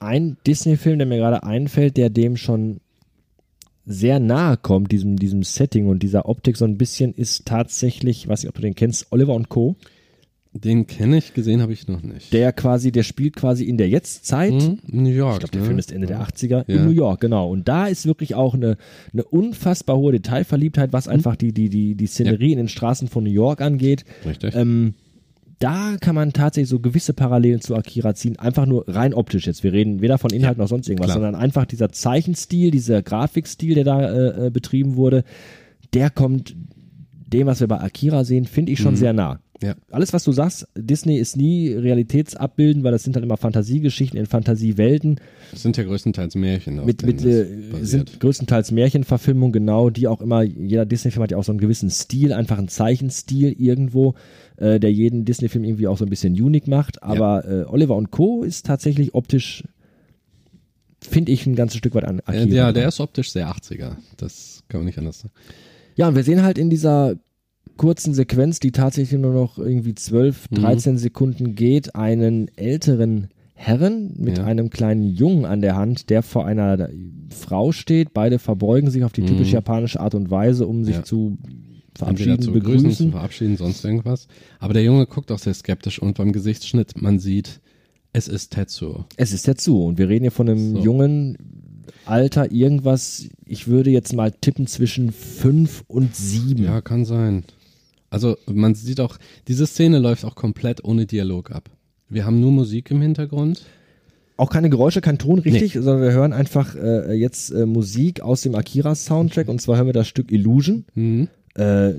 [0.00, 2.80] Ein Disney-Film, der mir gerade einfällt, der dem schon
[3.84, 8.42] sehr nahe kommt, diesem, diesem Setting und dieser Optik so ein bisschen, ist tatsächlich, weiß
[8.42, 9.76] nicht, ob du den kennst, Oliver und Co.
[10.54, 12.32] Den kenne ich, gesehen habe ich noch nicht.
[12.32, 14.52] Der quasi, der spielt quasi in der Jetztzeit.
[14.52, 15.34] Hm, New York.
[15.34, 15.66] Ich glaube, der ne?
[15.66, 16.76] Film ist Ende der 80er Ja.
[16.76, 17.50] in New York, genau.
[17.50, 18.78] Und da ist wirklich auch eine,
[19.12, 23.24] eine unfassbar hohe Detailverliebtheit, was einfach die, die, die, die Szenerie in den Straßen von
[23.24, 24.04] New York angeht.
[24.24, 24.54] Richtig.
[24.54, 24.94] Ähm,
[25.58, 29.62] da kann man tatsächlich so gewisse Parallelen zu Akira ziehen, einfach nur rein optisch jetzt.
[29.62, 31.16] Wir reden weder von Inhalt noch sonst irgendwas, klar.
[31.16, 35.24] sondern einfach dieser Zeichenstil, dieser Grafikstil, der da äh, äh, betrieben wurde,
[35.92, 36.56] der kommt
[37.32, 39.40] dem, was wir bei Akira sehen, finde ich schon sehr nah.
[39.60, 39.74] ja.
[39.90, 44.26] Alles, was du sagst, Disney ist nie Realitätsabbilden, weil das sind halt immer Fantasiegeschichten in
[44.26, 46.84] Fantasiewelten Das sind ja größtenteils Märchen.
[46.84, 47.46] mit, mit äh,
[47.80, 51.90] sind größtenteils Märchenverfilmungen, genau, die auch immer, jeder Disney-Film hat ja auch so einen gewissen
[51.90, 54.14] Stil, einfach einen Zeichenstil irgendwo,
[54.56, 57.02] äh, der jeden Disney-Film irgendwie auch so ein bisschen unique macht.
[57.02, 58.42] Aber äh, Oliver und Co.
[58.42, 59.64] ist tatsächlich optisch,
[61.00, 62.54] finde ich, ein ganzes Stück weit an Äh, Akira.
[62.56, 63.96] ja, der ist optisch sehr 80er.
[64.16, 65.34] Das kann man nicht anders sagen.
[65.96, 67.16] Ja, und wir sehen halt in dieser
[67.76, 70.54] kurzen Sequenz, die tatsächlich nur noch irgendwie 12, Mhm.
[70.56, 74.44] 13 Sekunden geht, einen älteren Herren mit Ja.
[74.44, 76.88] einem kleinen Jungen an der Hand, der vor einer
[77.30, 78.12] Frau steht.
[78.12, 81.00] Beide verbeugen sich auf die typisch japanische Art und Weise, um sich Mhm.
[81.00, 81.04] Ja.
[81.04, 81.38] zu
[81.96, 83.10] verabschieden, zu begrüßen, zu begrüßen.
[83.12, 84.28] verabschieden, sonst irgendwas.
[84.58, 87.60] Aber der Junge guckt auch sehr skeptisch und beim Gesichtsschnitt, man sieht,
[88.12, 89.04] es ist Tetsuo.
[89.16, 89.84] Es ist dazu.
[89.84, 90.82] Und wir reden hier von einem So.
[90.82, 91.36] jungen
[92.06, 96.62] Alter, irgendwas, ich würde jetzt mal tippen zwischen fünf und sieben.
[96.62, 97.44] Ja, kann sein.
[98.10, 99.16] Also man sieht auch,
[99.48, 101.70] diese Szene läuft auch komplett ohne Dialog ab.
[102.08, 103.64] Wir haben nur Musik im Hintergrund.
[104.36, 108.42] Auch keine Geräusche, kein Ton, richtig, sondern wir hören einfach äh, jetzt äh, Musik aus
[108.42, 110.84] dem Akira-Soundtrack und zwar hören wir das Stück Illusion.
[110.94, 111.28] Mhm.
[111.54, 111.94] Äh,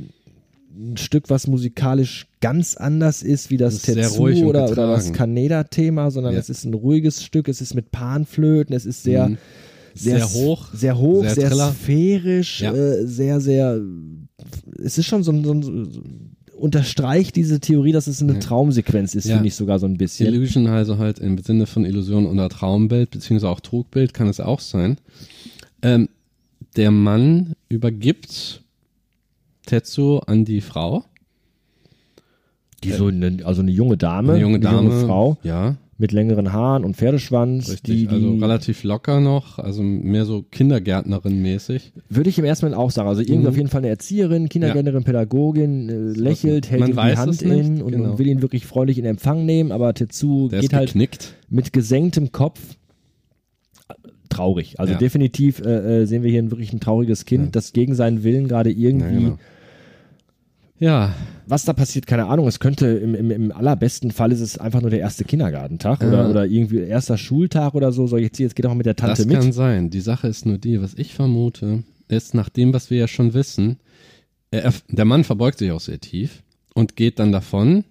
[0.77, 5.13] ein Stück, was musikalisch ganz anders ist wie das, Das Tetsu oder, oder das.
[5.13, 6.39] Kaneda-Thema, sondern Ja.
[6.39, 9.37] es ist ein ruhiges Stück, es ist mit Panflöten, es ist sehr, Mhm.
[9.93, 12.73] sehr, Sehr hoch, sehr hoch, sehr sehr, sphärisch, Ja.
[12.73, 13.79] äh, sehr, sehr,
[14.83, 18.39] es ist schon so ein, so ein unterstreicht diese Theorie, dass es eine Ja.
[18.39, 20.33] Traumsequenz ist, finde ich sogar so ein bisschen.
[20.33, 24.59] Illusion also halt im Sinne von Illusion oder Traumbild, beziehungsweise auch Trugbild kann es auch
[24.59, 24.97] sein.
[25.81, 26.09] Ähm,
[26.75, 28.61] der Mann übergibt
[29.65, 31.03] Tetsuo an die Frau.
[32.83, 34.91] Die so eine, also eine junge Dame, Eine junge Dame.
[35.05, 37.69] Frau Ja, mit längeren Haaren und Pferdeschwanz.
[37.71, 37.95] richtig.
[37.95, 41.93] Die, die also relativ locker noch, also mehr so Kindergärtnerin-mäßig.
[42.09, 43.07] würde ich im ersten Moment auch sagen.
[43.07, 43.47] Also irgendwie Mhm.
[43.47, 47.91] auf jeden Fall eine Erzieherin, Kindergärtnerin, Pädagogin, äh, lächelt, hält ihm die Hand in und,
[47.93, 48.11] genau.
[48.11, 50.93] und will ihn wirklich freundlich in Empfang nehmen, aber Tetsu Der geht halt
[51.49, 52.59] mit gesenktem Kopf
[54.29, 54.79] traurig.
[54.79, 54.99] Also Ja.
[54.99, 57.51] definitiv äh, äh, sehen wir hier ein wirklich ein trauriges Kind, Ja.
[57.51, 59.39] das gegen seinen Willen gerade irgendwie Ja, genau.
[60.77, 61.13] Ja,
[61.47, 62.47] Was da passiert, keine Ahnung.
[62.47, 66.07] Es könnte im, im, im allerbesten Fall ist es einfach nur der erste Kindergartentag Ja.
[66.09, 68.07] oder, oder irgendwie erster Schultag oder so.
[68.07, 69.39] So, jetzt, jetzt geht auch mit der Tante das mit.
[69.39, 69.89] kann sein.
[69.89, 73.33] Die Sache ist nur die, was ich vermute, ist nach dem, was wir ja schon
[73.33, 73.77] wissen,
[74.51, 77.83] er, der Mann verbeugt sich auch sehr tief und geht dann davon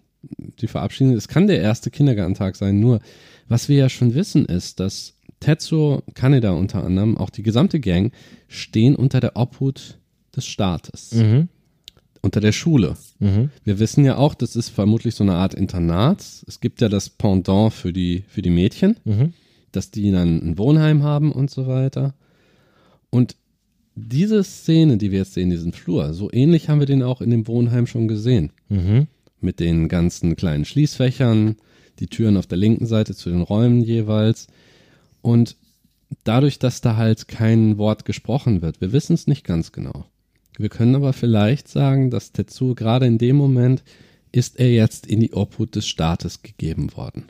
[0.60, 1.12] die verabschieden.
[1.14, 3.00] Es kann der erste Kindergartentag sein, nur
[3.48, 8.12] was wir ja schon wissen ist, dass Tetsuo, Kaneda unter anderem, auch die gesamte Gang,
[8.48, 9.98] stehen unter der Obhut
[10.34, 11.48] des Staates, Mhm.
[12.24, 12.96] Unter der Schule.
[13.20, 13.50] Mhm.
[13.64, 16.24] Wir wissen ja auch, das ist vermutlich so eine Art Internat.
[16.46, 19.34] Es gibt ja das Pendant für die, für die Mädchen, Mhm.
[19.72, 22.14] dass die dann ein Wohnheim haben und so weiter.
[23.10, 23.36] Und
[23.94, 27.30] diese Szene, die wir jetzt sehen, diesen Flur, so ähnlich haben wir den auch in
[27.30, 28.50] dem Wohnheim schon gesehen.
[28.68, 29.06] Mhm.
[29.40, 31.56] Mit den ganzen kleinen Schließfächern,
[31.98, 34.48] die Türen auf der linken Seite zu den Räumen jeweils.
[35.22, 35.56] Und
[36.24, 40.06] dadurch, dass da halt kein Wort gesprochen wird, wir wissen es nicht ganz genau.
[40.58, 43.82] Wir können aber vielleicht sagen, dass Tetsu gerade in dem Moment
[44.32, 47.24] ist er jetzt in die Obhut des Staates gegeben worden.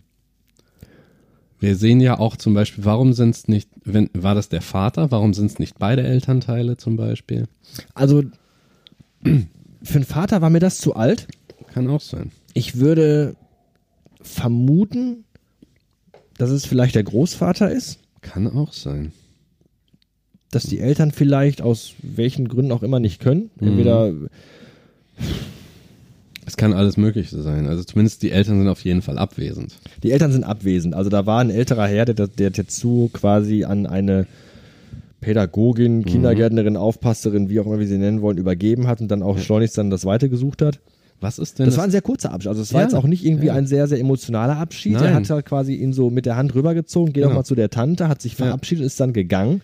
[1.59, 5.11] Wir sehen ja auch zum Beispiel, warum sind es nicht, wenn, war das der Vater,
[5.11, 7.47] warum sind es nicht beide Elternteile zum Beispiel?
[7.95, 8.23] Also
[9.23, 11.27] für einen Vater war mir das zu alt.
[11.73, 12.33] Kann auch sein.
[12.53, 13.37] Ich würde
[14.21, 15.25] vermuten,
[16.37, 19.13] dass es vielleicht der Großvater ist, Kann auch sein.
[20.55, 23.51] Dass die Eltern vielleicht aus welchen Gründen auch immer nicht können.
[23.61, 23.69] Mhm.
[23.69, 24.13] Entweder
[26.47, 27.67] Es kann alles Mögliche sein.
[27.67, 29.77] Also zumindest die Eltern sind auf jeden Fall abwesend.
[30.03, 30.95] die Eltern sind abwesend.
[30.95, 34.27] Also da war ein älterer Herr, der, der Tetsu quasi an eine
[35.23, 39.39] Pädagogin, Kindergärtnerin, Aufpasserin, wie auch immer wir sie nennen wollen, übergeben hat und dann auch
[39.39, 40.81] schleunigst dann das weitergesucht hat.
[41.21, 42.49] Was ist denn Das war ein sehr kurzer Abschied.
[42.49, 43.55] Also es war Ja, jetzt auch nicht irgendwie ja.
[43.55, 44.93] ein sehr, sehr emotionaler Abschied.
[44.95, 45.05] Nein.
[45.05, 47.33] Er hat halt quasi ihn so mit der Hand rübergezogen, geht Genau.
[47.33, 49.63] auch mal zu der Tante, hat sich verabschiedet, ist dann gegangen.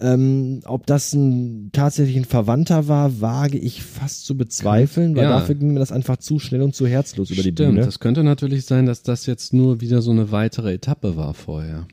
[0.00, 5.30] Ähm, ob das ein tatsächlich ein Verwandter war, wage ich fast zu bezweifeln, weil Ja.
[5.30, 7.84] dafür ging mir das einfach zu schnell und zu herzlos über die Stimmt, Bühne.
[7.86, 11.86] das könnte natürlich sein, dass das jetzt nur wieder so eine weitere Etappe war vorher.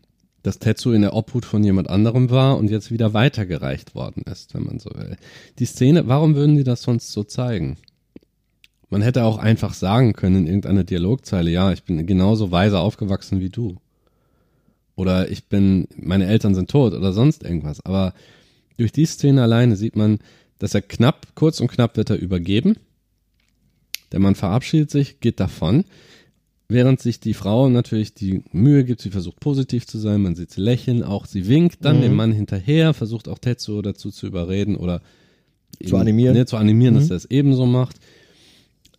[0.43, 4.55] Dass Tetsu in der Obhut von jemand anderem war und jetzt wieder weitergereicht worden ist,
[4.55, 5.15] wenn man so will.
[5.59, 7.77] Die Szene, warum würden die das sonst so zeigen?
[8.89, 13.39] Man hätte auch einfach sagen können in irgendeiner Dialogzeile, ja, ich bin genauso weise aufgewachsen
[13.39, 13.77] wie du.
[15.01, 17.83] Oder ich bin, meine Eltern sind tot oder sonst irgendwas.
[17.83, 18.13] Aber
[18.77, 20.19] durch die Szene alleine sieht man,
[20.59, 22.75] dass er knapp, kurz und knapp wird er übergeben.
[24.11, 25.85] Der Mann verabschiedet sich, geht davon,
[26.69, 30.51] während sich die Frau natürlich die Mühe gibt, sie versucht positiv zu sein, man sieht
[30.51, 32.01] sie lächeln, auch sie winkt dann Mhm.
[32.01, 35.01] dem Mann hinterher, versucht auch Tetsuo dazu zu überreden oder
[35.83, 36.35] Zu animieren.
[36.35, 37.11] Ne, zu animieren, dass Mhm.
[37.11, 37.95] er es ebenso macht.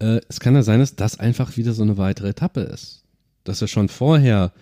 [0.01, 3.05] Äh, es kann ja sein, dass das einfach wieder so eine weitere Etappe ist.
[3.45, 4.53] Dass er schon vorher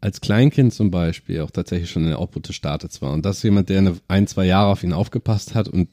[0.00, 3.38] als Kleinkind zum Beispiel auch tatsächlich schon in der Obhut des Staates war und das
[3.38, 5.88] ist jemand, der eine, ein, zwei Jahre auf ihn aufgepasst hat und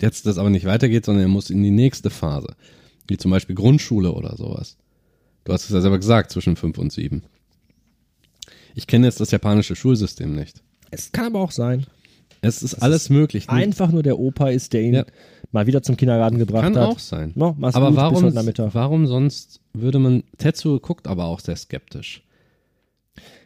[0.00, 2.56] jetzt das aber nicht weitergeht, sondern er muss in die nächste Phase.
[3.06, 4.76] Wie zum Beispiel Grundschule oder sowas.
[5.44, 7.22] Du hast es ja selber gesagt, zwischen fünf und sieben.
[8.74, 10.62] Ich kenne jetzt das japanische Schulsystem nicht.
[10.90, 11.86] Es kann aber auch sein.
[12.40, 13.48] Es ist alles möglich.
[13.48, 15.04] Einfach nur der Opa ist, der ihn Ja.
[15.52, 16.88] mal wieder zum Kindergarten gebracht Kann hat.
[16.88, 17.32] auch sein.
[17.34, 22.22] No, aber warum, warum sonst würde man, Tetsuo guckt aber auch sehr skeptisch.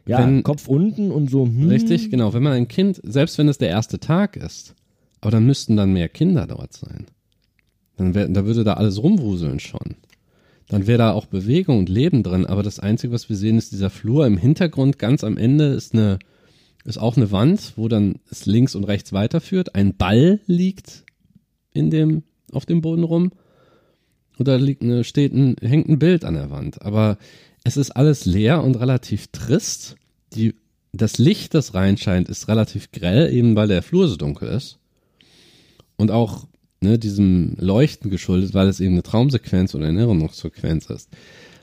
[0.09, 1.45] Ja, wenn- Kopf unten und so.
[1.47, 2.33] Hm, Richtig, genau.
[2.35, 4.75] Wenn man ein Kind, selbst wenn es der erste Tag ist,
[5.21, 7.07] aber dann müssten dann mehr Kinder dort sein.
[7.97, 9.97] Dann wär, da würde da alles rumwuseln schon.
[10.69, 13.73] Dann wäre da auch Bewegung und Leben drin, aber das Einzige, was wir sehen, ist
[13.73, 14.27] dieser Flur.
[14.27, 16.19] Im Hintergrund, ganz am Ende, ist eine,
[16.85, 19.75] ist auch eine Wand, wo dann es links und rechts weiterführt.
[19.75, 21.05] Ein Ball liegt
[21.73, 23.33] in dem, auf dem Boden rum.
[24.39, 26.83] Und da liegt eine, steht ein, hängt ein Bild an der Wand.
[26.83, 27.19] Aber
[27.69, 29.97] es ist alles leer und relativ trist.
[30.35, 30.55] Die,
[30.93, 34.79] das Licht, das reinscheint, ist relativ grell, eben weil der Flur so dunkel ist.
[35.97, 36.47] Und auch
[36.81, 41.11] ne, diesem Leuchten geschuldet, weil es eben eine Traumsequenz oder eine Erinnerungssequenz ist.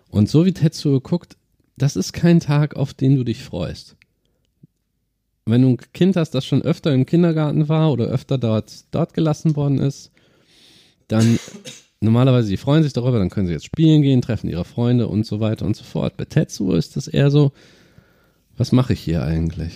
[0.10, 1.38] Und so wie Tetsuo guckt,
[1.76, 3.96] das ist kein Tag, auf den du dich freust.
[5.48, 9.16] Wenn du ein Kind hast, das schon öfter im Kindergarten war oder öfter dort, dort
[9.16, 10.12] gelassen worden ist,
[11.08, 11.40] dann
[12.02, 15.26] normalerweise, die freuen sich darüber, dann können sie jetzt spielen gehen, treffen ihre Freunde und
[15.26, 16.18] so weiter und so fort.
[16.18, 17.52] Bei Tetsuo ist das eher so,
[18.58, 19.74] was mache ich hier eigentlich?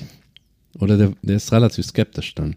[0.79, 2.55] Oder der, der ist relativ skeptisch dann.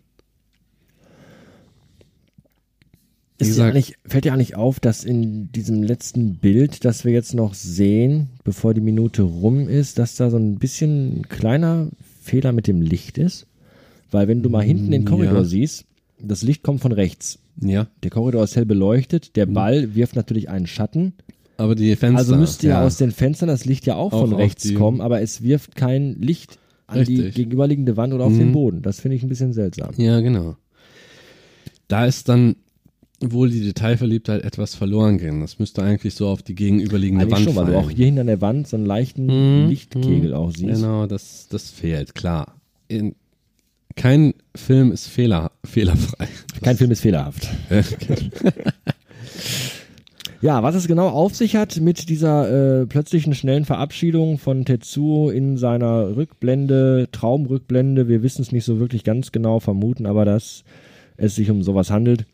[3.40, 8.28] Dir fällt dir eigentlich auf, dass in diesem letzten Bild, das wir jetzt noch sehen,
[8.44, 11.88] bevor die Minute rum ist, dass da so ein bisschen ein kleiner
[12.22, 13.46] Fehler mit dem Licht ist?
[14.12, 15.44] Weil wenn du mal hinten den Korridor Ja.
[15.44, 15.86] siehst,
[16.22, 17.38] das Licht kommt von rechts.
[17.60, 19.52] Ja, Der Korridor ist hell beleuchtet, der Mhm.
[19.54, 21.12] Ball wirft natürlich einen Schatten.
[21.58, 22.18] aber die Fenster.
[22.18, 22.84] Also müsste ja.
[22.84, 25.76] aus den Fenstern das Licht ja auch, Auch von rechts die- kommen, aber es wirft
[25.76, 26.58] kein Licht
[26.88, 27.34] an die Richtig.
[27.36, 28.38] gegenüberliegende Wand oder auf Mhm.
[28.38, 28.82] den Boden.
[28.82, 29.90] Das finde ich ein bisschen seltsam.
[29.96, 30.56] Ja, genau.
[31.88, 32.56] Da ist dann
[33.20, 35.42] wohl die Detailverliebtheit etwas verloren gegangen.
[35.42, 37.84] Das müsste eigentlich so auf die gegenüberliegende Eigentlich Wand schon, weil du fallen.
[37.84, 40.34] auch hier hinter der Wand so einen leichten Mhm, Lichtkegel mhm.
[40.34, 40.80] auch siehst.
[40.82, 42.56] Genau, das, das fehlt, klar.
[42.88, 43.14] In,
[43.96, 46.28] kein Film ist fehler, fehlerfrei.
[46.62, 47.48] Kein Film ist fehlerhaft.
[50.42, 55.30] Ja, was es genau auf sich hat mit dieser äh, plötzlichen schnellen Verabschiedung von Tetsuo
[55.30, 60.64] in seiner Rückblende, Traumrückblende, wir wissen es nicht so wirklich ganz genau, vermuten aber, dass
[61.16, 62.26] es sich um sowas handelt,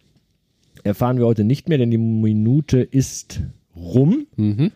[0.84, 3.42] erfahren wir heute nicht mehr, denn die Minute ist
[3.76, 4.26] rum.
[4.36, 4.72] Mhm.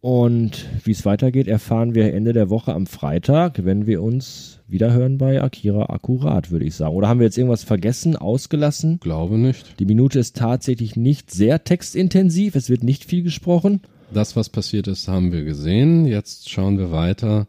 [0.00, 4.94] Und wie es weitergeht, erfahren wir Ende der Woche am Freitag, wenn wir uns wieder
[4.94, 6.94] hören bei Akira Akkurat, würde ich sagen.
[6.94, 8.98] Oder haben wir jetzt irgendwas vergessen, ausgelassen?
[9.00, 9.78] Glaube nicht.
[9.78, 13.82] Die Minute ist tatsächlich nicht sehr textintensiv, es wird nicht viel gesprochen.
[14.12, 16.06] Das, was passiert ist, haben wir gesehen.
[16.06, 17.46] Jetzt schauen wir weiter.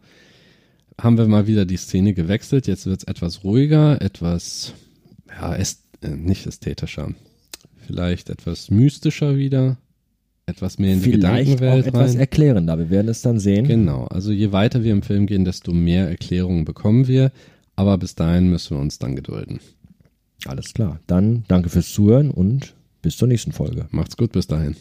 [0.99, 2.67] Haben wir mal wieder die Szene gewechselt.
[2.67, 4.73] Jetzt wird es etwas ruhiger, etwas,
[5.29, 7.13] ja, äst äh, nicht ästhetischer.
[7.87, 9.77] Vielleicht etwas mystischer wieder.
[10.51, 12.19] Etwas mehr in die Vielleicht auch Gedankenwelt etwas rein.
[12.19, 13.65] erklärender, wir werden es dann sehen.
[13.67, 17.31] Genau, also je weiter wir im Film gehen, desto mehr Erklärungen bekommen wir.
[17.77, 19.61] Aber bis dahin müssen wir uns dann gedulden.
[20.45, 20.99] Alles klar.
[21.07, 23.87] Dann danke fürs Zuhören und bis zur nächsten Folge.
[23.91, 24.75] Macht's gut bis dahin.